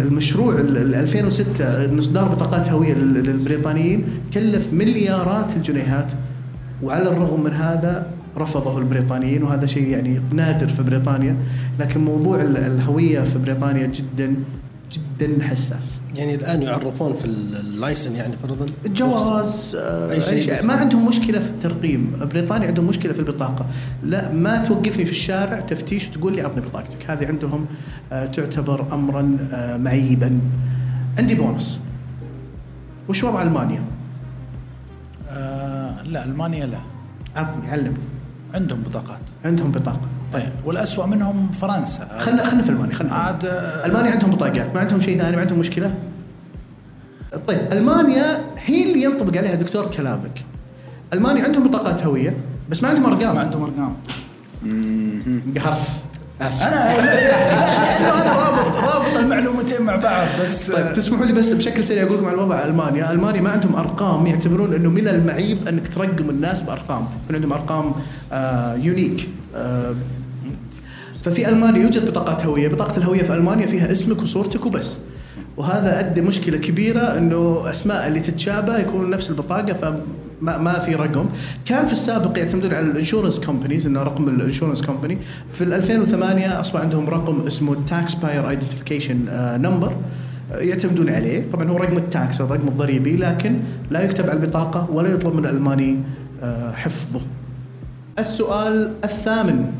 المشروع 0.02 0.54
ال- 0.54 0.76
ال 0.76 0.94
2006 0.94 1.84
ان 1.84 1.98
اصدار 1.98 2.28
بطاقات 2.28 2.68
هوية 2.70 2.94
لل- 2.94 3.14
للبريطانيين 3.26 4.04
كلف 4.34 4.72
مليارات 4.72 5.56
الجنيهات 5.56 6.12
وعلى 6.82 7.08
الرغم 7.08 7.44
من 7.44 7.52
هذا 7.52 8.06
رفضه 8.38 8.78
البريطانيين 8.78 9.42
وهذا 9.42 9.66
شيء 9.66 9.88
يعني 9.88 10.20
نادر 10.32 10.68
في 10.68 10.82
بريطانيا 10.82 11.36
لكن 11.80 12.00
موضوع 12.04 12.42
ال- 12.42 12.56
الهوية 12.56 13.20
في 13.20 13.38
بريطانيا 13.38 13.86
جدا 13.86 14.34
جدا 14.92 15.44
حساس. 15.44 16.00
يعني 16.14 16.34
الآن 16.34 16.62
يعرفون 16.62 17.14
في 17.14 17.24
ال- 17.24 17.56
اللايسن 17.56 18.14
يعني 18.16 18.36
فرضا؟ 18.42 18.66
الجواز 18.86 19.76
آه، 19.80 20.10
أي 20.12 20.22
شيء 20.22 20.32
أي 20.34 20.42
شيء. 20.42 20.52
بس. 20.54 20.64
ما 20.64 20.72
عندهم 20.74 21.06
مشكلة 21.08 21.40
في 21.40 21.48
الترقيم. 21.48 22.12
بريطانيا 22.32 22.66
عندهم 22.68 22.86
مشكلة 22.86 23.12
في 23.12 23.18
البطاقة. 23.18 23.66
لا 24.02 24.32
ما 24.32 24.62
توقفني 24.62 25.04
في 25.04 25.10
الشارع 25.10 25.60
تفتيش 25.60 26.08
وتقول 26.08 26.36
لي 26.36 26.42
أعطني 26.42 26.60
بطاقتك. 26.60 27.10
هذه 27.10 27.26
عندهم 27.26 27.66
آه، 28.12 28.26
تعتبر 28.26 28.94
امرا 28.94 29.38
آه، 29.52 29.76
معيبا. 29.76 30.40
عندي 31.18 31.34
بونص. 31.34 31.78
وش 33.08 33.24
وضع 33.24 33.42
ألمانيا؟ 33.42 33.84
آه 35.28 36.02
لا 36.02 36.24
ألمانيا 36.24 36.66
لا. 36.66 36.78
عطني 37.36 37.70
علمني. 37.70 37.94
عندهم 38.54 38.80
بطاقات. 38.82 39.20
عندهم 39.44 39.70
بطاقة. 39.70 40.08
طيب. 40.32 40.52
والأسوأ 40.64 41.06
منهم 41.06 41.50
فرنسا. 41.52 42.08
خلنا 42.18 42.44
خلنا 42.44 42.62
في 42.62 42.70
ألمانيا 42.70 42.94
خلنا 42.94 43.12
عاد 43.14 43.44
ألمانيا 43.84 44.10
عندهم 44.10 44.30
بطاقات 44.30 44.74
ما 44.74 44.80
عندهم 44.80 45.00
شيء 45.00 45.18
ثاني 45.18 45.36
ما 45.36 45.42
عندهم 45.42 45.58
مشكلة؟ 45.58 45.94
طيب 47.46 47.72
ألمانيا 47.72 48.40
هي 48.58 48.82
اللي 48.82 49.02
ينطبق 49.02 49.38
عليها 49.38 49.54
دكتور 49.54 49.86
كلامك 49.86 50.44
ألمانيا 51.12 51.44
عندهم 51.44 51.68
بطاقات 51.68 52.06
هوية 52.06 52.36
بس 52.70 52.82
ما 52.82 52.88
عندهم 52.88 53.06
أرقام. 53.06 53.34
ما 53.34 53.40
عندهم 53.40 53.62
أرقام. 53.62 53.96
قهرت 55.56 55.80
آسف. 56.40 56.62
أنا 56.62 56.98
أنا 57.98 58.32
رابط 58.32 58.76
رابط 58.76 59.16
المعلومتين 59.16 59.82
مع 59.82 59.96
بعض 59.96 60.26
بس 60.42 60.70
طيب 60.70 60.92
تسمحوا 60.92 61.26
لي 61.26 61.32
بس 61.32 61.52
بشكل 61.52 61.84
سريع 61.86 62.02
أقول 62.02 62.16
لكم 62.18 62.26
على 62.26 62.34
الوضع. 62.34 62.64
المانيا، 62.64 63.10
ألمانيا 63.10 63.40
ما 63.40 63.50
عندهم 63.50 63.76
أرقام 63.76 64.26
يعتبرون 64.26 64.74
إنه 64.74 64.90
من 64.90 65.08
المعيب 65.08 65.68
أنك 65.68 65.88
ترقم 65.88 66.30
الناس 66.30 66.62
بأرقام، 66.62 67.06
يكون 67.24 67.36
عندهم 67.36 67.52
أرقام 67.52 67.92
آه 68.32 68.74
يونيك 68.74 69.28
آه 69.56 69.94
ففي 71.24 71.48
المانيا 71.48 71.82
يوجد 71.82 72.10
بطاقات 72.10 72.46
هوية، 72.46 72.68
بطاقة 72.68 72.96
الهوية 72.96 73.22
في 73.22 73.34
ألمانيا 73.34 73.66
فيها 73.66 73.92
اسمك 73.92 74.22
وصورتك 74.22 74.66
وبس. 74.66 74.98
وهذا 75.56 76.00
ادى 76.00 76.20
مشكلة 76.20 76.58
كبيرة 76.58 77.00
إنه 77.00 77.70
أسماء 77.70 78.08
اللي 78.08 78.20
تتشابه 78.20 78.78
يكونون 78.78 79.10
نفس 79.10 79.30
البطاقة 79.30 79.72
فما 79.72 80.58
ما 80.58 80.78
في 80.78 80.94
رقم، 80.94 81.26
كان 81.66 81.86
في 81.86 81.92
السابق 81.92 82.38
يعتمدون 82.38 82.74
على 82.74 82.86
ال 82.86 82.91
insurance 82.91 83.40
companies 83.40 83.86
إنه 83.86 84.02
رقم 84.02 84.28
ال 84.28 84.34
insurance 84.34 84.82
company، 84.82 85.18
في 85.52 85.64
2008 85.64 86.60
أصبح 86.60 86.80
عندهم 86.80 87.10
رقم 87.10 87.40
اسمه 87.46 87.76
Taxpayer 87.88 88.50
Identification 88.50 89.18
Number 89.62 89.96
يعتمدون 90.50 91.10
عليه، 91.10 91.50
طبعا 91.52 91.70
هو 91.70 91.76
رقم 91.76 91.96
ال 91.96 92.07
tax 92.07 92.40
الرقم 92.40 92.68
الضريبي 92.68 93.16
لكن 93.16 93.56
لا 93.90 94.02
يكتب 94.02 94.30
على 94.30 94.40
البطاقة 94.40 94.90
ولا 94.90 95.08
يطلب 95.08 95.34
من 95.34 95.44
الألماني 95.44 95.98
آه، 96.42 96.72
حفظه. 96.72 97.20
السؤال 98.18 98.90
الثامن. 99.04 99.72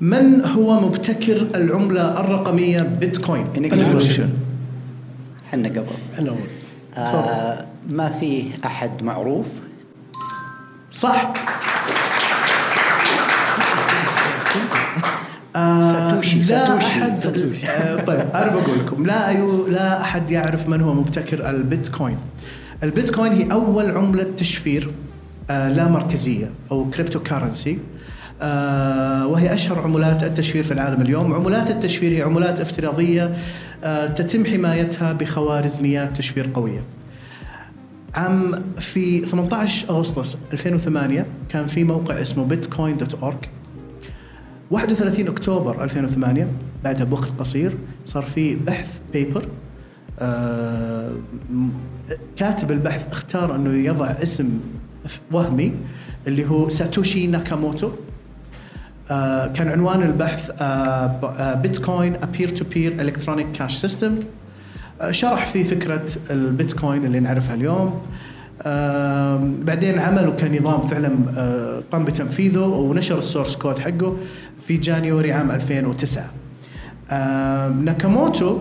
من 0.00 0.44
هو 0.44 0.80
مبتكر 0.80 1.36
العملة 1.54 2.20
الرقمية 2.20 2.82
بيتكوين؟ 2.82 3.46
إنك- 3.54 3.72
حنا 5.50 5.68
قبل. 5.68 5.86
إحنا 6.14 6.28
اول 6.30 6.38
آه 6.96 7.66
ما 7.90 8.08
في 8.08 8.44
أحد 8.64 9.02
معروف. 9.02 9.46
صح. 10.92 11.32
آه، 15.56 15.82
ساتوشي- 15.92 16.36
لا 16.36 16.42
ساتوشي. 16.44 16.86
أحد 16.86 17.18
ساتوشي. 17.18 17.66
آه، 17.68 18.04
طيب 18.04 18.20
أنا 18.34 18.46
بقول 18.52 18.78
لكم 18.78 19.06
لا 19.06 19.28
أيو 19.28 19.66
لا 19.66 20.00
أحد 20.00 20.30
يعرف 20.30 20.68
من 20.68 20.80
هو 20.80 20.94
مبتكر 20.94 21.50
البيتكوين. 21.50 22.18
البيتكوين 22.82 23.32
هي 23.32 23.52
أول 23.52 23.90
عملة 23.90 24.26
تشفير. 24.36 24.90
آه، 24.90 25.05
لا 25.48 25.88
مركزية 25.88 26.50
أو 26.70 26.90
cryptocurrency 26.90 27.78
آه، 28.42 29.26
وهي 29.26 29.54
أشهر 29.54 29.78
عملات 29.78 30.24
التشفير 30.24 30.64
في 30.64 30.72
العالم 30.72 31.02
اليوم، 31.02 31.34
عملات 31.34 31.70
التشفير 31.70 32.12
هي 32.12 32.22
عملات 32.22 32.60
افتراضية 32.60 33.36
آه، 33.84 34.06
تتم 34.06 34.44
حمايتها 34.44 35.12
بخوارزميات 35.12 36.16
تشفير 36.16 36.50
قوية. 36.54 36.84
عام 38.14 38.54
في 38.78 39.20
18 39.20 39.90
أغسطس 39.90 40.38
2008 40.52 41.26
كان 41.48 41.66
في 41.66 41.84
موقع 41.84 42.20
اسمه 42.20 42.44
Bitcoin 42.44 42.96
dot 42.96 43.14
org 43.14 43.36
31 44.70 45.28
أكتوبر 45.28 45.84
2008 45.84 46.48
بعدها 46.84 47.04
بوقت 47.04 47.30
قصير 47.38 47.78
صار 48.04 48.22
في 48.22 48.54
بحث 48.54 48.88
paper 49.12 49.48
آه 50.18 51.12
كاتب 52.36 52.70
البحث 52.70 53.12
اختار 53.12 53.56
أنه 53.56 53.72
يضع 53.72 54.06
اسم 54.06 54.60
وهمي 55.32 55.74
اللي 56.26 56.48
هو 56.50 56.68
ساتوشي 56.68 57.26
ناكاموتو. 57.26 57.90
آه 59.10 59.46
كان 59.46 59.68
عنوان 59.68 60.02
البحث 60.02 60.50
آه 60.60 61.54
Bitcoin 61.54 62.16
peer 62.38 62.48
to 62.48 62.64
peer 62.64 62.92
electronic 63.00 63.46
cash 63.52 63.76
system. 63.76 64.14
شرح 65.10 65.46
في 65.46 65.64
فكرة 65.64 66.04
البيتكوين 66.30 67.06
اللي 67.06 67.20
نعرفها 67.20 67.54
اليوم. 67.54 68.00
بعدين 69.64 69.98
عمله 69.98 70.32
كنظام 70.32 70.88
فعلا 70.88 71.18
آه، 71.36 71.82
قام 71.92 72.04
بتنفيذه 72.04 72.58
ونشر 72.58 73.18
ال 73.18 73.23
source 73.23 73.56
code 73.56 73.78
حقه 73.78 74.16
في 74.66 74.76
جانيوري 74.76 75.32
عام 75.32 75.50
2009 75.50 76.30
آم، 77.10 77.84
ناكاموتو 77.84 78.58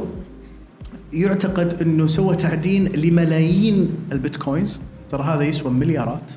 يعتقد 1.14 1.82
إنه 1.82 2.08
سوى 2.08 2.36
تعدين 2.36 2.88
لملايين 2.88 3.90
البيتكوينز. 4.12 4.80
ترى 5.12 5.24
هذا 5.24 5.44
يسوى 5.44 5.72
مليارات. 5.72 6.32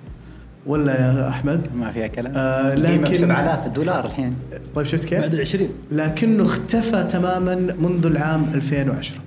ولا 0.67 0.93
يا 0.93 1.29
أحمد؟ 1.29 1.69
ما 1.75 1.93
فيها 1.93 2.07
كلام. 2.07 2.33
آه، 2.37 2.75
ب 2.75 2.79
لكن 2.79 3.15
7000 3.15 3.69
دولار 3.69 4.07
الحين. 4.07 4.35
طيب 4.75 4.87
شفت 4.87 5.05
كيف؟ 5.05 5.21
بعد 5.21 5.35
العشرين. 5.35 5.71
لكنه 5.91 6.45
اختفى 6.45 7.05
تماما 7.11 7.55
منذ 7.55 8.07
العام 8.07 8.51
2010 8.55 9.19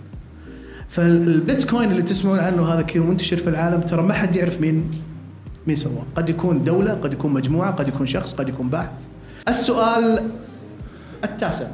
فالبيتكوين 0.90 1.92
اللي 1.92 2.02
تسمعون 2.02 2.40
عنه 2.40 2.74
هذا 2.74 2.82
كثير 2.82 3.04
منتشر 3.04 3.38
في 3.38 3.50
العالم 3.50 3.82
ترى 3.82 4.04
ما 4.04 4.14
حد 4.14 4.36
يعرف 4.36 4.62
مين 4.62 4.92
مين 5.68 5.76
سواه. 5.76 6.04
قد 6.16 6.30
يكون 6.30 6.64
دولة 6.64 6.94
قد 6.94 7.14
يكون 7.14 7.34
مجموعة 7.34 7.72
قد 7.72 7.88
يكون 7.88 8.08
شخص 8.08 8.34
قد 8.34 8.50
يكون 8.50 8.70
باحث. 8.70 8.90
السؤال 9.48 10.24
التاسع. 11.24 11.68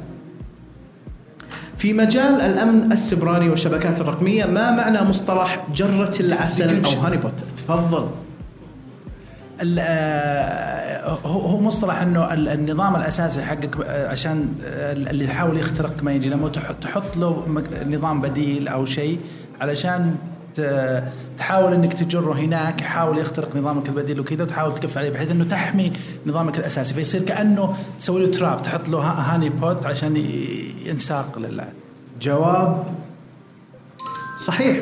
في 1.78 1.92
مجال 1.92 2.40
الأمن 2.40 2.92
السبراني 2.92 3.48
والشبكات 3.48 4.00
الرقمية 4.00 4.44
ما 4.44 4.70
معنى 4.70 5.02
مصطلح 5.02 5.66
جرة 5.74 6.14
العسل 6.20 6.84
أو 6.84 6.90
هاني 6.90 7.16
بوت 7.16 7.32
تفضل. 7.56 8.08
آه، 9.78 11.18
هو 11.24 11.60
مصطلح 11.60 12.02
إنه 12.02 12.32
ال- 12.34 12.48
النظام 12.48 12.96
الأساسي 12.96 13.42
حقك 13.42 13.76
آه، 13.84 14.08
عشان 14.10 14.48
آه، 14.64 14.92
اللي 14.92 15.24
يحاول 15.24 15.58
يخترق 15.58 16.02
ما 16.02 16.12
يجي 16.12 16.28
لما 16.28 16.48
تح- 16.48 16.70
تحط 16.80 17.16
له 17.16 17.44
نظام 17.86 18.20
بديل 18.20 18.68
أو 18.68 18.84
شيء 18.86 19.18
علشان 19.60 20.14
تحاول 21.38 21.72
إنك 21.74 21.94
تجره 21.94 22.32
هناك 22.32 22.82
يحاول 22.82 23.18
يخترق 23.18 23.56
نظامك 23.56 23.88
البديل 23.88 24.20
وكذا 24.20 24.42
وتحاول 24.42 24.74
تكف 24.74 24.98
عليه 24.98 25.10
بحيث 25.10 25.30
إنه 25.30 25.44
تحمي 25.44 25.92
نظامك 26.26 26.58
الأساسي. 26.58 26.94
فيصير 26.94 27.22
كأنه 27.22 27.76
تسوي 27.98 28.26
له 28.26 28.32
trap 28.32 28.62
تحط 28.62 28.88
له 28.88 28.98
ها- 28.98 29.34
honeypot 29.34 29.86
عشان 29.86 30.16
ينساق 30.84 31.38
لل 31.38 31.64
جواب 32.20 32.84
صحيح. 34.46 34.80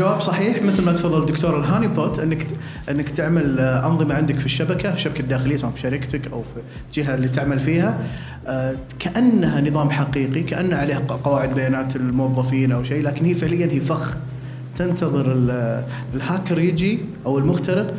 آه، 0.00 0.04
جواب 0.04 0.20
صحيح 0.20 0.62
مثل 0.62 0.82
ما 0.82 0.92
تفضل 0.92 1.26
دكتور 1.26 1.58
ال 1.60 1.88
honeypot 1.88 2.18
انك 2.18 2.46
إنك 2.90 3.08
تعمل 3.08 3.58
آه، 3.60 3.86
أنظمة 3.86 4.14
عندك 4.14 4.38
في 4.38 4.46
الشبكة 4.46 4.90
في 4.90 4.96
الشبكه 4.96 5.20
الداخلية 5.20 5.56
سواء 5.56 5.72
في 5.72 5.80
شركتك 5.80 6.32
أو 6.32 6.42
في 6.42 6.60
الجهه 6.88 7.14
اللي 7.14 7.28
تعمل 7.28 7.60
فيها 7.60 7.98
آه، 8.46 8.74
كأنها 8.98 9.60
نظام 9.60 9.90
حقيقي 9.90 10.42
كأن 10.42 10.72
عليها 10.72 10.98
قواعد 10.98 11.54
بيانات 11.54 11.96
الموظفين 11.96 12.72
أو 12.72 12.82
شيء 12.84 13.02
لكن 13.02 13.24
هي 13.24 13.34
فعليا 13.34 13.66
هي 13.66 13.80
فخ 13.80 14.16
تنتظر 14.76 15.32
ال- 15.32 15.84
الهاكر 16.14 16.58
يجي 16.58 16.98
أو 17.26 17.38
المخترق 17.38 17.94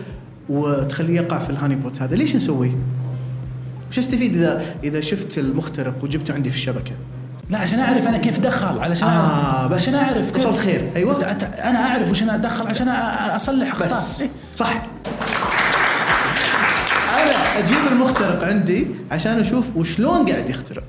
وتخليه 0.50 1.16
يقع 1.16 1.40
في 1.40 1.50
الهاني 1.50 1.76
بوت 1.76 2.02
هذا 2.02 2.16
ليش 2.16 2.36
نسويه؟ 2.36 2.72
وش 3.92 4.00
استفيد 4.00 4.36
اذا 4.36 4.66
إذا 4.84 5.02
شفت 5.02 5.38
المخترق 5.38 6.04
وجبته 6.04 6.34
عندي 6.34 6.50
في 6.50 6.56
الشبكة؟ 6.56 6.92
لا 7.52 7.58
عشان 7.60 7.80
أعرف 7.80 8.08
أنا 8.08 8.18
كيف 8.18 8.40
دخل 8.40 8.80
علشان 8.80 9.08
آه، 9.08 9.68
بس 9.68 9.82
عشان 9.88 9.96
أعرف 10.08 10.32
كيف 10.32 10.46
وصلت 10.46 10.60
خير، 10.60 10.92
أنت- 10.96 11.60
أنا 11.60 11.80
أعرف 11.88 12.12
وش 12.12 12.24
أنا 12.24 12.36
أدخل 12.36 12.68
عشان 12.68 12.90
أصلح 12.90 13.72
اخطاء 13.72 13.90
بس. 13.90 14.22
إيه. 14.22 14.30
صح. 14.56 14.84
أنا 17.22 17.60
أجيب 17.60 17.78
المخترق 17.92 18.44
عندي 18.44 18.88
عشان 19.12 19.40
أشوف 19.40 19.76
وشلون 19.78 20.30
قاعد 20.32 20.50
يخترق. 20.50 20.84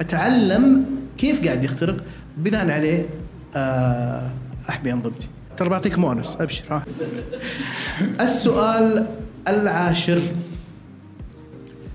أتعلم 0.00 0.84
كيف 1.18 1.44
قاعد 1.44 1.64
يخترق 1.64 1.96
بناء 2.36 2.70
عليه 2.70 3.06
آه، 3.56 4.30
احمي 4.68 4.92
أنظمتي. 4.92 5.28
ترى 5.56 5.68
بعطيك 5.68 5.98
مونس. 5.98 6.36
أبشر. 6.40 6.64
ها. 6.70 6.84
السؤال 8.20 9.06
العاشر. 9.48 10.22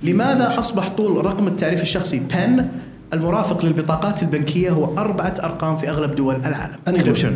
لماذا 0.03 0.59
أصبح 0.59 0.87
طول 0.87 1.25
رقم 1.25 1.47
التعريف 1.47 1.81
الشخصي 1.81 2.19
PIN 2.19 2.67
المرافق 3.13 3.65
للبطاقات 3.65 4.23
البنكية 4.23 4.69
هو 4.71 4.97
أربعة 4.97 5.35
أرقام 5.43 5.77
في 5.77 5.89
أغلب 5.89 6.15
دول 6.15 6.35
العالم؟ 6.35 6.75
encryption 6.87 7.35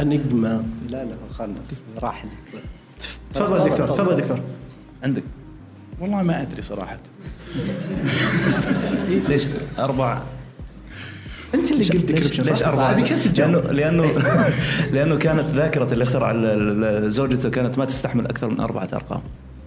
انجما 0.00 0.64
لا 0.90 1.04
لا 1.04 1.14
خلص 1.38 1.82
راح 2.02 2.24
تفضل 3.34 3.70
دكتور 3.70 3.88
تفضل 3.88 4.16
دكتور. 4.16 4.40
عندك؟ 5.02 5.22
والله 6.00 6.22
ما 6.22 6.42
أدري 6.42 6.62
صراحة. 6.62 6.98
ليش 9.28 9.46
أربع 9.78 10.22
أنت 11.54 11.70
اللي 11.70 11.84
قلت 11.84 11.94
ليش, 11.94 12.02
ديكربشن 12.02 12.42
ليش؟ 12.42 12.62
أربعة؟ 12.62 12.90
ابيك 12.90 13.12
انت 13.12 13.38
لأنه 13.38 13.58
تجاوب. 13.58 13.72
لأنه 13.72 14.12
لأنه 14.94 15.16
كانت 15.16 15.44
ذاكرة 15.54 15.92
اللي 15.92 16.04
اخترع 16.04 16.32
زوجته 17.08 17.50
كانت 17.50 17.78
ما 17.78 17.84
تستحمل 17.84 18.26
أكثر 18.26 18.50
من 18.50 18.60
أربعة 18.60 18.88
أرقام. 18.92 19.20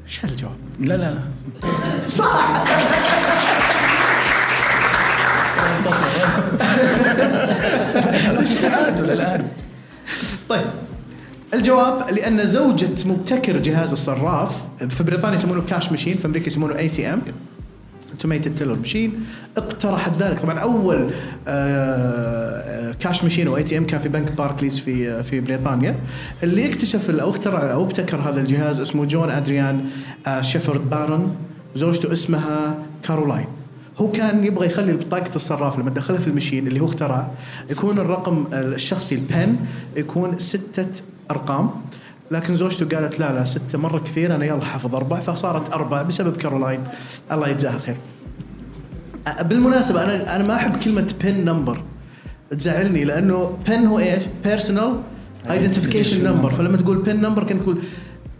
إيش 0.06 0.26
الجواب؟ 0.26 0.56
لا 0.80 0.98
لا 0.98 1.14
لا. 1.14 1.20
صح! 2.08 2.66
تعادل 8.54 9.12
الآن؟ 9.12 9.48
طيب 10.50 10.66
الجواب 11.54 12.10
لأن 12.12 12.48
زوجة 12.48 13.08
مبتكر 13.08 13.58
جهاز 13.58 13.92
الصراف 13.92 14.64
في 14.90 15.04
بريطانيا 15.04 15.36
يسمونه 15.36 15.62
cash 15.62 15.92
machine 15.92 16.18
في 16.18 16.26
أمريكا 16.26 16.48
يسمونه 16.48 16.78
ATM 16.78 17.22
automated 18.12 18.56
teller 18.56 18.76
machine 18.76 19.26
اقترحت 19.58 20.12
ذلك. 20.20 20.40
طبعا 20.40 20.60
أول 20.60 21.12
آه، 21.48 22.92
cash 23.00 23.24
machine 23.24 23.48
أو 23.48 23.58
ATM 23.58 23.86
كان 23.88 24.00
في 24.00 24.10
بنك 24.10 24.32
باركليز 24.32 24.80
في 24.80 25.24
في 25.24 25.40
بريطانيا. 25.40 25.96
اللي 26.44 26.70
اكتشف 26.70 27.10
أو 27.10 27.30
اخترع 27.30 27.72
أو 27.72 27.84
ابتكر 27.84 28.18
هذا 28.18 28.42
الجهاز 28.42 28.80
اسمه 28.80 29.06
جون 29.06 29.30
أدريان 29.30 29.86
آه، 30.28 30.42
شيفرد 30.42 30.90
بارون. 30.90 31.36
زوجته 31.76 32.12
اسمها 32.14 32.78
كارولاين. 33.04 33.48
هو 33.98 34.12
كان 34.12 34.44
يبغى 34.44 34.68
يخلي 34.68 34.94
بطاقة 34.94 35.36
الصراف 35.36 35.80
لما 35.80 35.90
تدخلها 35.90 36.20
في 36.20 36.28
ال 36.28 36.33
machine 36.33 36.68
اللي 36.68 36.80
هو 36.80 36.86
اخترعه 36.86 37.32
يكون 37.70 38.00
الرقم 38.00 38.46
الشخصي 38.54 39.16
ال 39.16 39.26
PIN 39.26 39.56
يكون 39.96 40.38
ستة 40.38 40.88
أرقام. 41.32 41.70
لكن 42.32 42.56
زوجته 42.56 42.98
قالت 42.98 43.20
لا 43.20 43.34
لا 43.34 43.46
ستة 43.46 43.78
مرة 43.78 44.00
كثير 44.00 44.36
أنا 44.36 44.46
يلا 44.46 44.66
حافظ 44.66 44.96
أربع. 44.96 45.20
فصارت 45.20 45.74
أربع 45.74 46.02
بسبب 46.02 46.38
كارولاين. 46.38 46.84
الله 47.32 47.48
يجزاها 47.48 47.80
خير. 47.80 47.96
بالمناسبة 49.42 50.04
أنا 50.04 50.36
أنا 50.36 50.44
ما 50.44 50.56
أحب 50.56 50.80
كلمة 50.84 51.14
PIN 51.24 51.46
number 51.46 51.84
تزعلني 52.50 53.04
لأنه 53.04 53.58
PIN 53.68 53.86
هو 53.86 54.00
إيش؟ 54.00 54.24
personal 54.44 55.02
identification 55.52 56.24
number 56.24 56.52
فلما 56.52 56.78
تقول 56.78 56.98
PIN 56.98 57.16
number 57.22 57.44
كان 57.44 57.62
تقول 57.62 57.78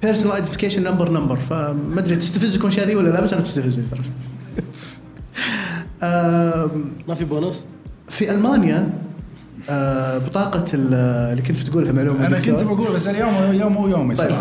personal 0.02 0.36
identification 0.36 0.84
number 0.84 1.10
number 1.10 1.36
فما 1.36 2.00
أدري 2.00 2.16
تستفزكم 2.16 2.68
الاشياء 2.68 2.88
ذي 2.88 2.96
ولا 2.96 3.10
لا؟ 3.10 3.22
بس 3.22 3.34
أنا 3.34 3.42
تستفزني 3.42 3.86
ترى 3.92 4.02
ما 7.08 7.16
في 7.16 7.26
بونص؟ 7.26 7.66
في 8.10 8.32
ألمانيا 8.32 8.90
آه، 9.70 10.18
بطاقة 10.18 10.66
ال- 10.74 10.94
اللي 11.32 11.42
كنت 11.42 11.62
بتقولها 11.62 11.92
معلومة 11.92 12.28
أنا 12.28 12.38
دكتور. 12.40 12.54
كنت 12.56 12.64
بقول 12.64 12.94
بس 12.96 13.08
اليوم 13.08 13.54
يوم 13.54 13.74
مو 13.74 13.88
يومي 13.88 14.16
طيب. 14.16 14.36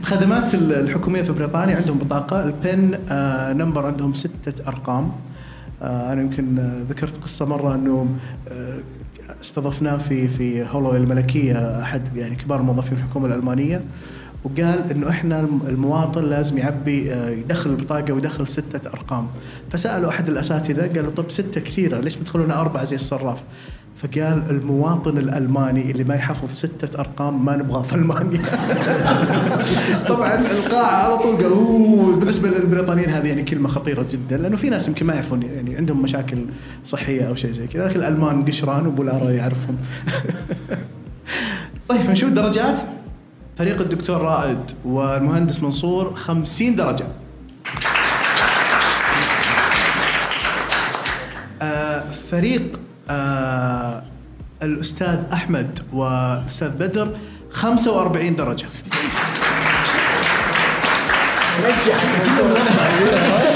الخدمات 0.00 0.54
ال- 0.54 0.72
الحكومية 0.72 1.22
في 1.22 1.32
بريطانيا 1.32 1.76
عندهم 1.76 1.98
بطاقة. 1.98 2.44
البن 2.46 2.98
آه، 3.08 3.52
نمبر 3.52 3.86
عندهم 3.86 4.12
ستة 4.14 4.68
أرقام. 4.68 5.12
آه، 5.82 6.12
أنا 6.12 6.22
يمكن 6.22 6.58
آه، 6.58 6.82
ذكرت 6.88 7.22
قصة 7.22 7.44
مرة 7.46 7.74
أنه 7.74 8.08
آه، 8.48 8.78
استضفناه 9.42 9.96
في 9.96 10.28
في 10.28 10.64
هولو 10.70 10.96
الملكية 10.96 11.82
أحد 11.82 12.16
يعني 12.16 12.34
كبار 12.36 12.62
موظفين 12.62 12.98
الحكومة 12.98 13.26
الألمانية. 13.26 13.80
وقال 14.44 14.90
إنه 14.90 15.08
إحنا 15.08 15.40
الم- 15.40 15.60
المواطن 15.68 16.24
لازم 16.24 16.58
يعبي 16.58 17.12
آه، 17.12 17.30
يدخل 17.30 17.70
البطاقة 17.70 18.12
ويدخل 18.12 18.46
ستة 18.46 18.88
أرقام 18.90 19.26
فسألوا 19.70 20.08
أحد 20.10 20.28
الأساتذة 20.28 20.86
قالوا 20.94 21.10
طب 21.16 21.30
ستة 21.30 21.60
كثيرة 21.60 22.00
ليش 22.00 22.16
بتدخلونها 22.16 22.60
أربعة 22.60 22.84
زي 22.84 22.96
الصراف؟ 22.96 23.38
فقال 23.96 24.42
المواطن 24.50 25.18
الألماني 25.18 25.90
اللي 25.90 26.04
ما 26.04 26.14
يحفظ 26.14 26.50
ستة 26.52 26.98
أرقام 27.00 27.44
ما 27.44 27.56
نبغاه 27.56 27.82
في 27.82 27.94
ألمانيا. 27.94 28.40
طبعا 30.08 30.34
القاعة 30.34 31.04
على 31.04 31.18
طول 31.18 31.36
قال 31.36 31.44
"أوه". 31.52 32.16
بالنسبة 32.16 32.48
للبريطانيين 32.48 33.10
هذه 33.10 33.26
يعني 33.28 33.42
كلمة 33.42 33.68
خطيرة 33.68 34.06
جدا 34.10 34.36
لأنه 34.36 34.56
في 34.56 34.70
ناس 34.70 34.88
يمكن 34.88 35.06
ما 35.06 35.14
يعرفون 35.14 35.42
يعني 35.42 35.76
عندهم 35.76 36.02
مشاكل 36.02 36.36
صحية 36.84 37.28
أو 37.28 37.34
شيء 37.34 37.52
زي 37.52 37.66
كذا 37.66 37.86
لكن 37.86 37.98
الألمان 38.00 38.44
قشران 38.44 38.86
وبولارا 38.86 39.30
يعرفهم. 39.30 39.76
طيب 41.88 42.10
نشوف 42.10 42.28
الدرجات 42.28 42.78
فريق 43.58 43.80
الدكتور 43.80 44.20
رائد 44.20 44.58
والمهندس 44.84 45.62
منصور 45.62 46.14
50 46.14 46.76
درجة. 46.76 47.06
آه، 51.62 52.04
فريق 52.30 52.80
آه، 53.10 54.02
الأستاذ 54.62 55.18
أحمد 55.32 55.80
والأستاذ 55.92 56.68
بدر 56.70 57.16
45 57.50 58.36
درجة 58.36 58.66
آه، 62.80 63.53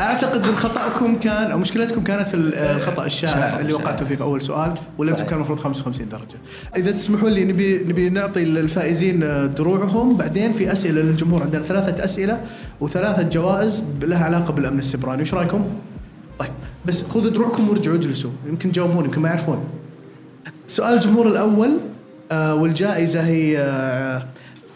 أعتقد 0.00 0.46
إن 0.46 0.56
خطأكم 0.56 1.16
كان 1.18 1.50
أو 1.50 1.58
مشكلتكم 1.58 2.02
كانت 2.02 2.28
في 2.28 2.36
الخطأ 2.36 3.06
الشائع 3.06 3.60
اللي 3.60 3.72
وقعتوا 3.72 4.06
فيه 4.06 4.16
في 4.16 4.22
أول 4.22 4.42
سؤال 4.42 4.74
ولا 4.98 5.10
أنتم 5.10 5.24
كان 5.24 5.34
المفروض 5.34 5.58
55 5.58 6.08
درجة. 6.08 6.36
إذا 6.76 6.90
تسمحوا 6.90 7.28
لي 7.28 7.44
نبي 7.44 7.78
نبي 7.78 8.08
نعطي 8.08 8.42
الفائزين 8.42 9.20
دروعهم 9.54 10.16
بعدين 10.16 10.52
في 10.52 10.72
أسئلة 10.72 11.02
للجمهور 11.02 11.42
عندنا 11.42 11.62
ثلاثة 11.62 12.04
أسئلة 12.04 12.40
وثلاثة 12.80 13.22
جوائز 13.22 13.82
لها 14.02 14.24
علاقة 14.24 14.52
بالأمن 14.52 14.78
السبراني، 14.78 15.22
وش 15.22 15.34
رأيكم؟ 15.34 15.64
طيب 16.38 16.50
بس 16.86 17.02
خذوا 17.02 17.30
دروعكم 17.30 17.68
وارجعوا 17.68 17.96
اجلسوا 17.96 18.30
يمكن 18.48 18.72
تجاوبون 18.72 19.04
يمكن 19.04 19.20
ما 19.20 19.28
يعرفون. 19.28 19.64
سؤال 20.66 20.94
الجمهور 20.94 21.26
الأول 21.26 21.70
آه 22.32 22.54
والجائزة 22.54 23.20
هي 23.20 23.58
آه 23.58 24.26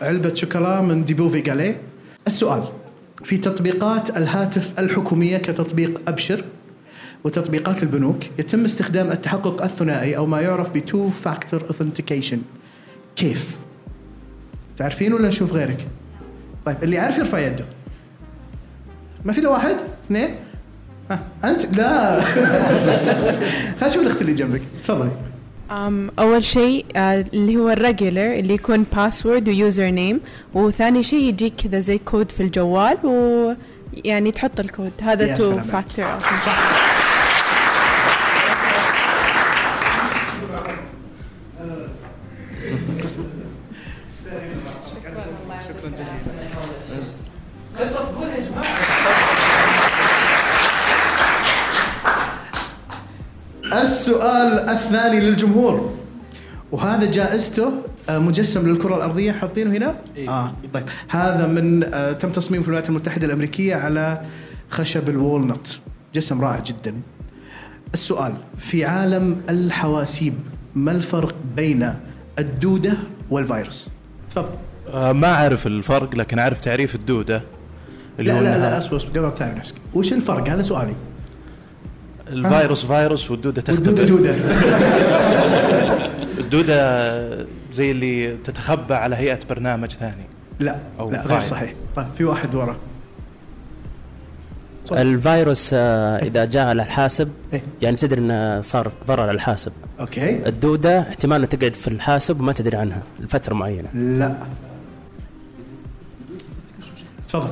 علبة 0.03 0.35
شوكولا 0.35 0.81
من 0.81 1.05
ديبوفي 1.05 1.41
جاليه. 1.41 1.81
السؤال 2.27 2.63
في 3.25 3.37
تطبيقات 3.37 4.17
الهاتف 4.17 4.79
الحكومية 4.79 5.39
كتطبيق 5.39 6.01
أبشر 6.09 6.45
وتطبيقات 7.25 7.83
البنوك 7.83 8.25
يتم 8.39 8.65
استخدام 8.65 9.11
التحقق 9.11 9.63
الثنائي 9.63 10.17
أو 10.17 10.27
ما 10.27 10.41
يعرف 10.41 10.71
ب 10.71 10.79
two 10.79 11.11
factor 11.11 11.63
authentication 11.63 12.41
كيف؟ 13.17 13.57
تعرفين 14.77 15.13
ولا 15.13 15.29
نشوف 15.29 15.53
غيرك؟ 15.53 15.89
طيب 16.67 16.77
اللي 16.83 16.97
يعرف 16.97 17.19
يرفع 17.19 17.39
يده. 17.39 17.65
ما 19.25 19.33
في 19.33 19.41
إلا 19.41 19.49
واحد؟ 19.49 19.77
اثنين؟ 20.07 20.35
ها 21.11 21.23
أنت 21.45 21.77
لا 21.77 22.21
خلينا 23.81 23.87
نشوف 23.87 24.03
الإخت 24.03 24.21
اللي 24.21 24.35
جنبك 24.35 24.63
تفضلي 24.83 25.11
أول 26.19 26.45
شيء 26.45 26.85
آه، 26.97 27.25
اللي 27.35 27.57
هو 27.57 27.71
ال 27.71 27.78
regular 27.79 28.33
اللي 28.33 28.55
يكون 28.55 28.87
password 28.97 29.49
و 29.49 29.56
user 29.56 29.87
name 29.87 30.21
وثاني 30.55 31.03
شيء 31.03 31.29
يجيك 31.29 31.53
كذا 31.57 31.79
زي 31.79 31.99
كود 31.99 32.31
في 32.31 32.43
الجوال 32.43 32.97
ويعني 33.07 34.31
تحط 34.33 34.61
الكود 34.61 34.93
هذا 35.03 35.35
two. 35.37 35.59
factor 35.61 36.05
السؤال 54.45 54.69
الثاني 54.71 55.21
للجمهور. 55.21 55.95
وهذا 56.73 57.11
جائزته 57.11 57.73
آه، 58.09 58.19
مجسم 58.19 58.69
للكرة 58.69 58.97
الأرضية. 58.97 59.33
حاطينه 59.33 59.77
هنا؟ 59.77 59.95
آه 60.29 60.53
طيب. 60.75 60.85
هذا 61.09 61.47
من 61.47 61.85
آه 61.95 62.13
تم 62.13 62.33
تصميمه 62.33 62.63
في 62.63 62.69
الولايات 62.69 62.89
المتحدة 62.89 63.27
الأمريكية 63.27 63.75
على 63.75 64.21
خشب 64.71 65.09
الوولنت. 65.09 65.67
جسم 66.15 66.41
رائع 66.41 66.61
جدا. 66.61 66.95
السؤال 67.95 68.35
في 68.59 68.85
عالم 68.85 69.37
الحواسيب 69.51 70.35
ما 70.75 70.91
الفرق 70.91 71.35
بين 71.57 71.95
الدودة 72.39 72.93
والفيروس؟ 73.31 73.89
تفضل. 74.31 74.49
آه، 74.93 75.13
ما 75.13 75.29
أعرف 75.29 75.67
الفرق 75.67 76.15
لكن 76.15 76.39
أعرف 76.39 76.61
تعريف 76.61 76.95
الدودة 76.95 77.43
اللي 78.19 78.33
لا 78.33 78.39
هو 78.39 78.43
لا 78.43 78.59
لا 78.59 78.79
أصبر 78.79 78.97
أصبر 78.97 79.11
قبل 79.11 79.21
ما 79.21 79.29
تعرف 79.29 79.59
نفسك. 79.59 79.75
وش 79.95 80.13
الفرق؟ 80.13 80.49
هذا 80.49 80.63
سؤالي. 80.63 80.95
الفيروس 82.29 82.87
فيروس 82.87 83.31
والدودة 83.31 83.63
تختبئ 83.63 84.01
والدودة 84.01 84.33
دودة. 84.33 84.35
الدودة 86.39 87.47
زي 87.73 87.91
اللي 87.91 88.37
تتخبى 88.37 88.95
على 88.95 89.17
هيئة 89.17 89.39
برنامج 89.51 89.91
ثاني. 89.93 90.25
لا 90.61 90.81
أو 91.01 91.11
لا 91.11 91.27
غير. 91.27 91.41
صحيح. 91.41 91.75
طيب 91.97 92.07
في 92.19 92.25
واحد 92.25 92.55
ورا. 92.55 92.77
صح. 94.85 94.97
الفيروس 94.97 95.71
آه، 95.75 96.19
إذا 96.19 96.45
جاء 96.45 96.67
على 96.67 96.83
الحاسب 96.83 97.29
إيه. 97.53 97.63
يعني 97.83 97.97
تدري 97.97 98.21
إنه 98.21 98.61
صار 98.61 98.93
ضرر 99.07 99.23
على 99.23 99.31
الحاسب. 99.31 99.73
أوكي. 100.01 100.49
الدودة 100.49 101.01
احتمال 101.01 101.37
انها 101.37 101.49
تقعد 101.49 101.75
في 101.75 101.89
الحاسب 101.89 102.41
وما 102.41 102.53
تدري 102.53 102.77
عنها 102.77 103.03
لفترة 103.21 103.55
معينة. 103.55 103.89
لا. 103.95 104.37
تفضل. 107.29 107.51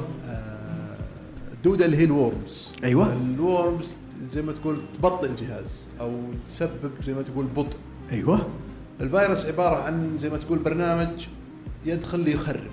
الدودة 1.52 1.85
اللي 1.85 1.96
هي 1.96 2.04
الورمز. 2.04 2.72
أيوة. 2.85 3.12
الورمز 3.12 3.96
زي 4.22 4.42
ما 4.42 4.52
تقول 4.52 4.80
تبطئ 4.98 5.28
الجهاز 5.28 5.80
أو 6.00 6.20
تسبب 6.46 6.90
زي 7.06 7.14
ما 7.14 7.22
تقول 7.22 7.46
بطء. 7.46 7.76
أيوه. 8.12 8.46
الفيروس 9.00 9.46
عبارة 9.46 9.82
عن 9.82 10.18
زي 10.18 10.30
ما 10.30 10.37
تقول 10.37 10.58
برنامج 10.58 11.26
يدخل 11.87 12.20
ليخرب 12.20 12.70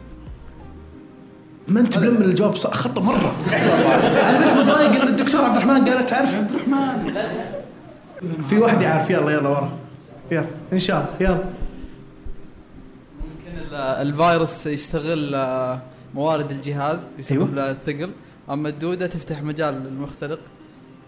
ما 1.67 1.79
أنت 1.79 1.97
ملم 1.97 2.21
الجواب 2.21 2.55
صح 2.55 2.73
خطه 2.73 3.01
مرة. 3.01 3.35
أنا 4.29 4.43
بس 4.45 4.51
متضايق 4.53 5.01
إن 5.01 5.07
الدكتور 5.07 5.41
عبد 5.41 5.55
الرحمن 5.57 5.85
قال 5.89 6.05
تعرف. 6.05 6.35
عبد 6.35 6.51
الرحمن. 6.51 7.13
في 8.49 8.57
واحد 8.59 8.81
يعرف 8.81 9.09
يلا 9.09 9.31
يلا 9.31 9.49
ورا. 9.49 9.71
يلا 10.31 10.47
إن 10.73 10.79
شاء 10.79 10.97
الله 11.19 11.29
يلا. 11.31 11.43
ممكن 13.19 13.57
ال- 13.57 13.75
الفيروس 13.75 14.67
يستغل 14.67 15.35
آه، 15.35 15.81
موارد 16.15 16.51
الجهاز 16.51 17.07
يسبب 17.19 17.37
أيوة. 17.41 17.55
له 17.55 17.71
الثقل. 17.71 18.11
أما 18.49 18.69
الدودة 18.69 19.07
تفتح 19.07 19.43
مجال 19.43 19.73
للمخترق. 19.73 20.39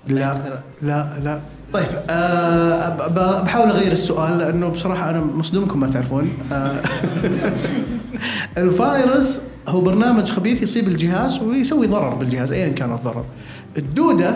لا. 0.07 0.61
لا 0.81 1.07
لا 1.23 1.39
طيب 1.73 1.87
ب- 3.15 3.43
بحاول 3.45 3.69
أغير 3.69 3.91
السؤال 3.91 4.37
لأنه 4.37 4.67
بصراحة 4.67 5.09
أنا 5.09 5.21
مصدومكم 5.21 5.79
ما 5.79 5.87
تعرفون. 5.87 6.29
آه. 6.51 6.81
الفيروس 8.57 9.41
هو 9.67 9.81
برنامج 9.81 10.31
خبيث 10.31 10.61
يصيب 10.63 10.87
الجهاز 10.87 11.39
ويسوي 11.41 11.87
ضرر 11.87 12.13
بالجهاز 12.15 12.51
ايا 12.51 12.69
كان 12.69 12.93
الضرر. 12.93 13.25
الدودة 13.77 14.35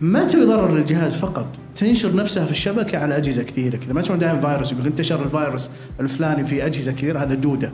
ما 0.00 0.24
تسوي 0.24 0.44
ضرر 0.44 0.74
للجهاز 0.74 1.14
فقط 1.16 1.46
تنشر 1.76 2.16
نفسها 2.16 2.44
في 2.46 2.52
الشبكة 2.52 2.98
على 2.98 3.16
أجهزة 3.16 3.42
كثيرة 3.42 3.76
كذا. 3.76 3.92
ما 3.92 4.02
تسمعون 4.02 4.20
دائما 4.20 4.40
فيروس 4.40 4.72
يقول 4.72 4.86
انتشر 4.86 5.22
الفيروس 5.24 5.70
الفلاني 6.00 6.46
في 6.46 6.66
أجهزة 6.66 6.92
كثيرة 6.92 7.18
هذا 7.18 7.34
دودة 7.34 7.72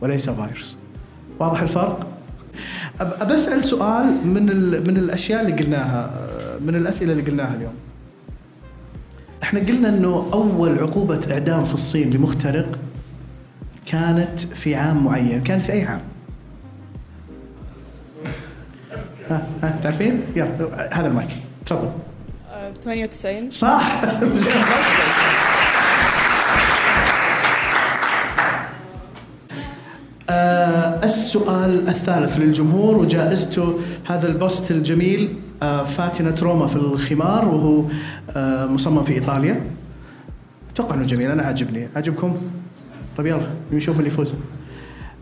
وليس 0.00 0.30
فيروس. 0.30 0.76
واضح 1.40 1.62
الفرق؟ 1.62 2.06
أسأل 3.00 3.64
سؤال 3.64 4.26
من 4.26 4.50
ال- 4.50 4.86
من 4.86 4.96
الأشياء 4.96 5.40
اللي 5.40 5.52
قلناها 5.62 6.10
آه، 6.18 6.58
من 6.58 6.76
الأسئلة 6.76 7.12
اللي 7.12 7.22
قلناها 7.30 7.54
اليوم. 7.54 7.74
إحنا 9.42 9.60
قلنا 9.60 9.88
إنه 9.88 10.30
أول 10.32 10.78
عقوبة 10.78 11.20
إعدام 11.32 11.64
في 11.64 11.74
الصين 11.74 12.10
لمخترق 12.10 12.78
كانت 13.86 14.40
في 14.40 14.74
عام 14.74 15.04
معين، 15.04 15.42
كانت 15.42 15.64
في 15.64 15.72
أي 15.72 15.82
عام؟ 15.82 16.00
ها 19.30 19.46
ها 19.62 19.78
تعرفين؟ 19.82 20.20
يلا 20.36 20.88
هذا 21.00 21.06
المايك 21.06 21.28
تفضل 21.66 21.90
98 22.84 23.50
صح 23.50 24.02
السؤال 31.04 31.88
الثالث 31.88 32.36
للجمهور 32.36 32.96
وجائزته 32.96 33.78
هذا 34.06 34.26
البسط 34.28 34.70
الجميل 34.70 35.28
آه 35.62 35.84
فاتنة 35.84 36.34
روما 36.42 36.66
في 36.66 36.76
الخمار 36.76 37.48
وهو 37.48 37.84
آه 38.36 38.66
مصمم 38.66 39.04
في 39.04 39.12
إيطاليا. 39.12 39.66
أتوقع 40.74 40.94
إنه 40.94 41.06
جميل 41.06 41.30
أنا 41.30 41.42
عاجبني. 41.42 41.88
عجبكم؟ 41.96 42.36
طيب 43.16 43.26
يلا 43.26 43.46
نشوف 43.72 43.94
من 43.94 44.00
اللي 44.00 44.12
يفوز. 44.12 44.34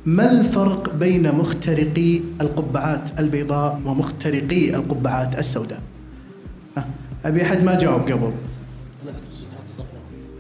ما 0.06 0.30
الفرق 0.30 0.94
بين 0.94 1.32
مخترقي 1.32 2.20
القبعات 2.40 3.20
البيضاء 3.20 3.80
ومخترقي 3.84 4.74
القبعات 4.74 5.38
السوداء؟ 5.38 5.80
ها، 6.76 6.86
أبي 7.24 7.42
أحد 7.42 7.64
ما 7.64 7.78
جاوب 7.78 8.00
قبل. 8.02 8.32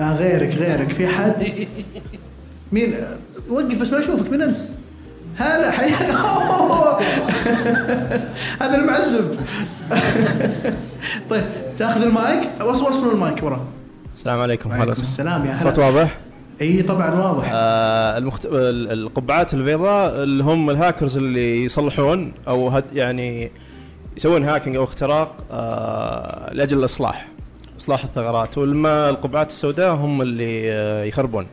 آه 0.00 0.16
غيرك 0.16 0.54
غيرك. 0.54 0.88
في 0.88 1.06
حد 1.06 1.34
مين؟ 2.72 2.94
وقف 3.48 3.80
بس 3.80 3.92
ما 3.92 3.98
أشوفك 3.98 4.30
من 4.32 4.42
أنت؟ 4.42 4.56
هلا 5.38 5.70
حياك 5.70 5.92
هذا 8.62 8.74
المعزب. 8.74 9.36
طيب 11.30 11.44
تاخذ 11.78 12.02
المايك؟ 12.02 12.50
وصل 12.64 13.12
المايك 13.12 13.42
ورا. 13.42 13.66
السلام 14.14 14.40
عليكم. 14.40 14.70
وعليكم 14.70 15.00
السلام 15.00 15.46
يا 15.46 15.52
هلا. 15.52 15.70
صوت 15.70 15.78
واضح؟ 15.78 16.18
إي 16.60 16.82
طبعا 16.82 17.10
واضح. 17.14 17.50
آه 17.52 18.18
المخت... 18.18 18.46
ال- 18.46 18.92
القبعات 18.92 19.54
البيضاء 19.54 20.22
اللي 20.22 20.44
هم 20.44 20.70
الهاكرز 20.70 21.16
اللي 21.16 21.64
يصلحون 21.64 22.32
أو 22.48 22.68
هد 22.68 22.84
يعني 22.92 23.50
يسوون 24.16 24.44
هاكينج 24.44 24.76
أو 24.76 24.84
اختراق 24.84 25.34
آه 25.52 26.52
لأجل 26.52 26.78
الإصلاح. 26.78 27.28
إصلاح 27.80 28.04
الثغرات. 28.04 28.58
والما 28.58 29.10
القبعات 29.10 29.50
السوداء 29.50 29.94
هم 29.94 30.22
اللي 30.22 30.72
آه 30.72 31.04
يخربون. 31.04 31.46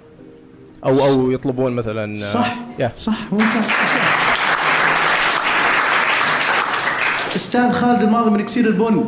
أو 0.86 1.06
أو 1.06 1.32
يطلبون 1.32 1.74
مثلا 1.74 2.18
صح. 2.18 2.56
يا. 2.80 2.92
صح 2.98 3.18
ممتاز. 3.32 3.64
أستاذ 7.36 7.72
خالد 7.72 8.02
الماضي 8.04 8.30
من 8.30 8.40
إكسير 8.40 8.68
البن. 8.68 9.06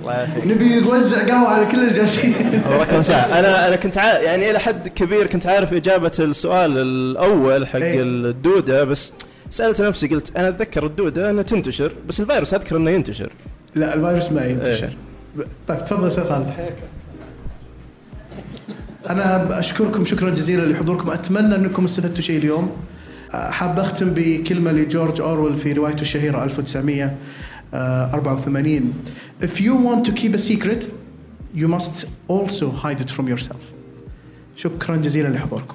الله 0.00 0.12
يعافيك. 0.12 0.46
نبي 0.46 0.80
نوزع 0.80 1.26
قهوة 1.26 1.48
على 1.48 1.66
كل 1.66 1.88
الجالسين. 1.88 2.34
أنا 3.38 3.68
أنا 3.68 3.76
كنت 3.76 3.98
عا... 3.98 4.18
يعني 4.18 4.50
إلى 4.50 4.58
حد 4.58 4.88
كبير 4.88 5.26
كنت 5.26 5.46
عارف 5.46 5.72
إجابة 5.72 6.12
السؤال 6.18 6.78
الأول 6.78 7.66
حق 7.66 7.76
إيه. 7.76 8.02
الدودة 8.02 8.84
بس 8.84 9.12
سألت 9.50 9.80
نفسي 9.80 10.06
قلت 10.06 10.36
أنا 10.36 10.48
أتذكر 10.48 10.86
الدودة 10.86 11.30
أنها 11.30 11.42
تنتشر 11.42 11.92
بس 12.08 12.20
الفيروس 12.20 12.54
أذكر 12.54 12.76
أنه 12.76 12.90
ينتشر. 12.90 13.30
لا 13.74 13.94
الفيروس 13.94 14.32
ما 14.32 14.46
ينتشر. 14.46 14.86
إيه. 15.38 15.46
طيب 15.68 15.84
تفضل 15.84 16.06
أستاذ 16.06 16.28
خالد. 16.28 16.52
أنا 19.10 19.58
اشكركم 19.58 20.04
شكرا 20.04 20.30
جزيلا 20.30 20.72
لحضوركم. 20.72 21.10
أتمنى 21.10 21.54
أنكم 21.54 21.84
استفدتوا 21.84 22.20
شيء 22.22 22.38
اليوم. 22.38 22.70
أه، 23.32 23.50
حاب 23.50 23.78
أختم 23.78 24.10
بكلمة 24.14 24.72
لجورج 24.72 25.20
أورويل 25.20 25.56
في 25.56 25.72
روايته 25.72 26.00
الشهيرة 26.00 26.44
1984 26.44 28.94
If 29.42 29.60
you 29.60 29.74
want 29.74 30.04
to 30.08 30.12
keep 30.12 30.34
a 30.34 30.38
secret 30.38 30.88
you 31.54 31.68
must 31.68 32.06
also 32.28 32.70
hide 32.70 33.00
it 33.00 33.10
from 33.10 33.28
yourself. 33.28 33.62
شكرا 34.56 34.96
جزيلا 34.96 35.28
لحضوركم. 35.28 35.74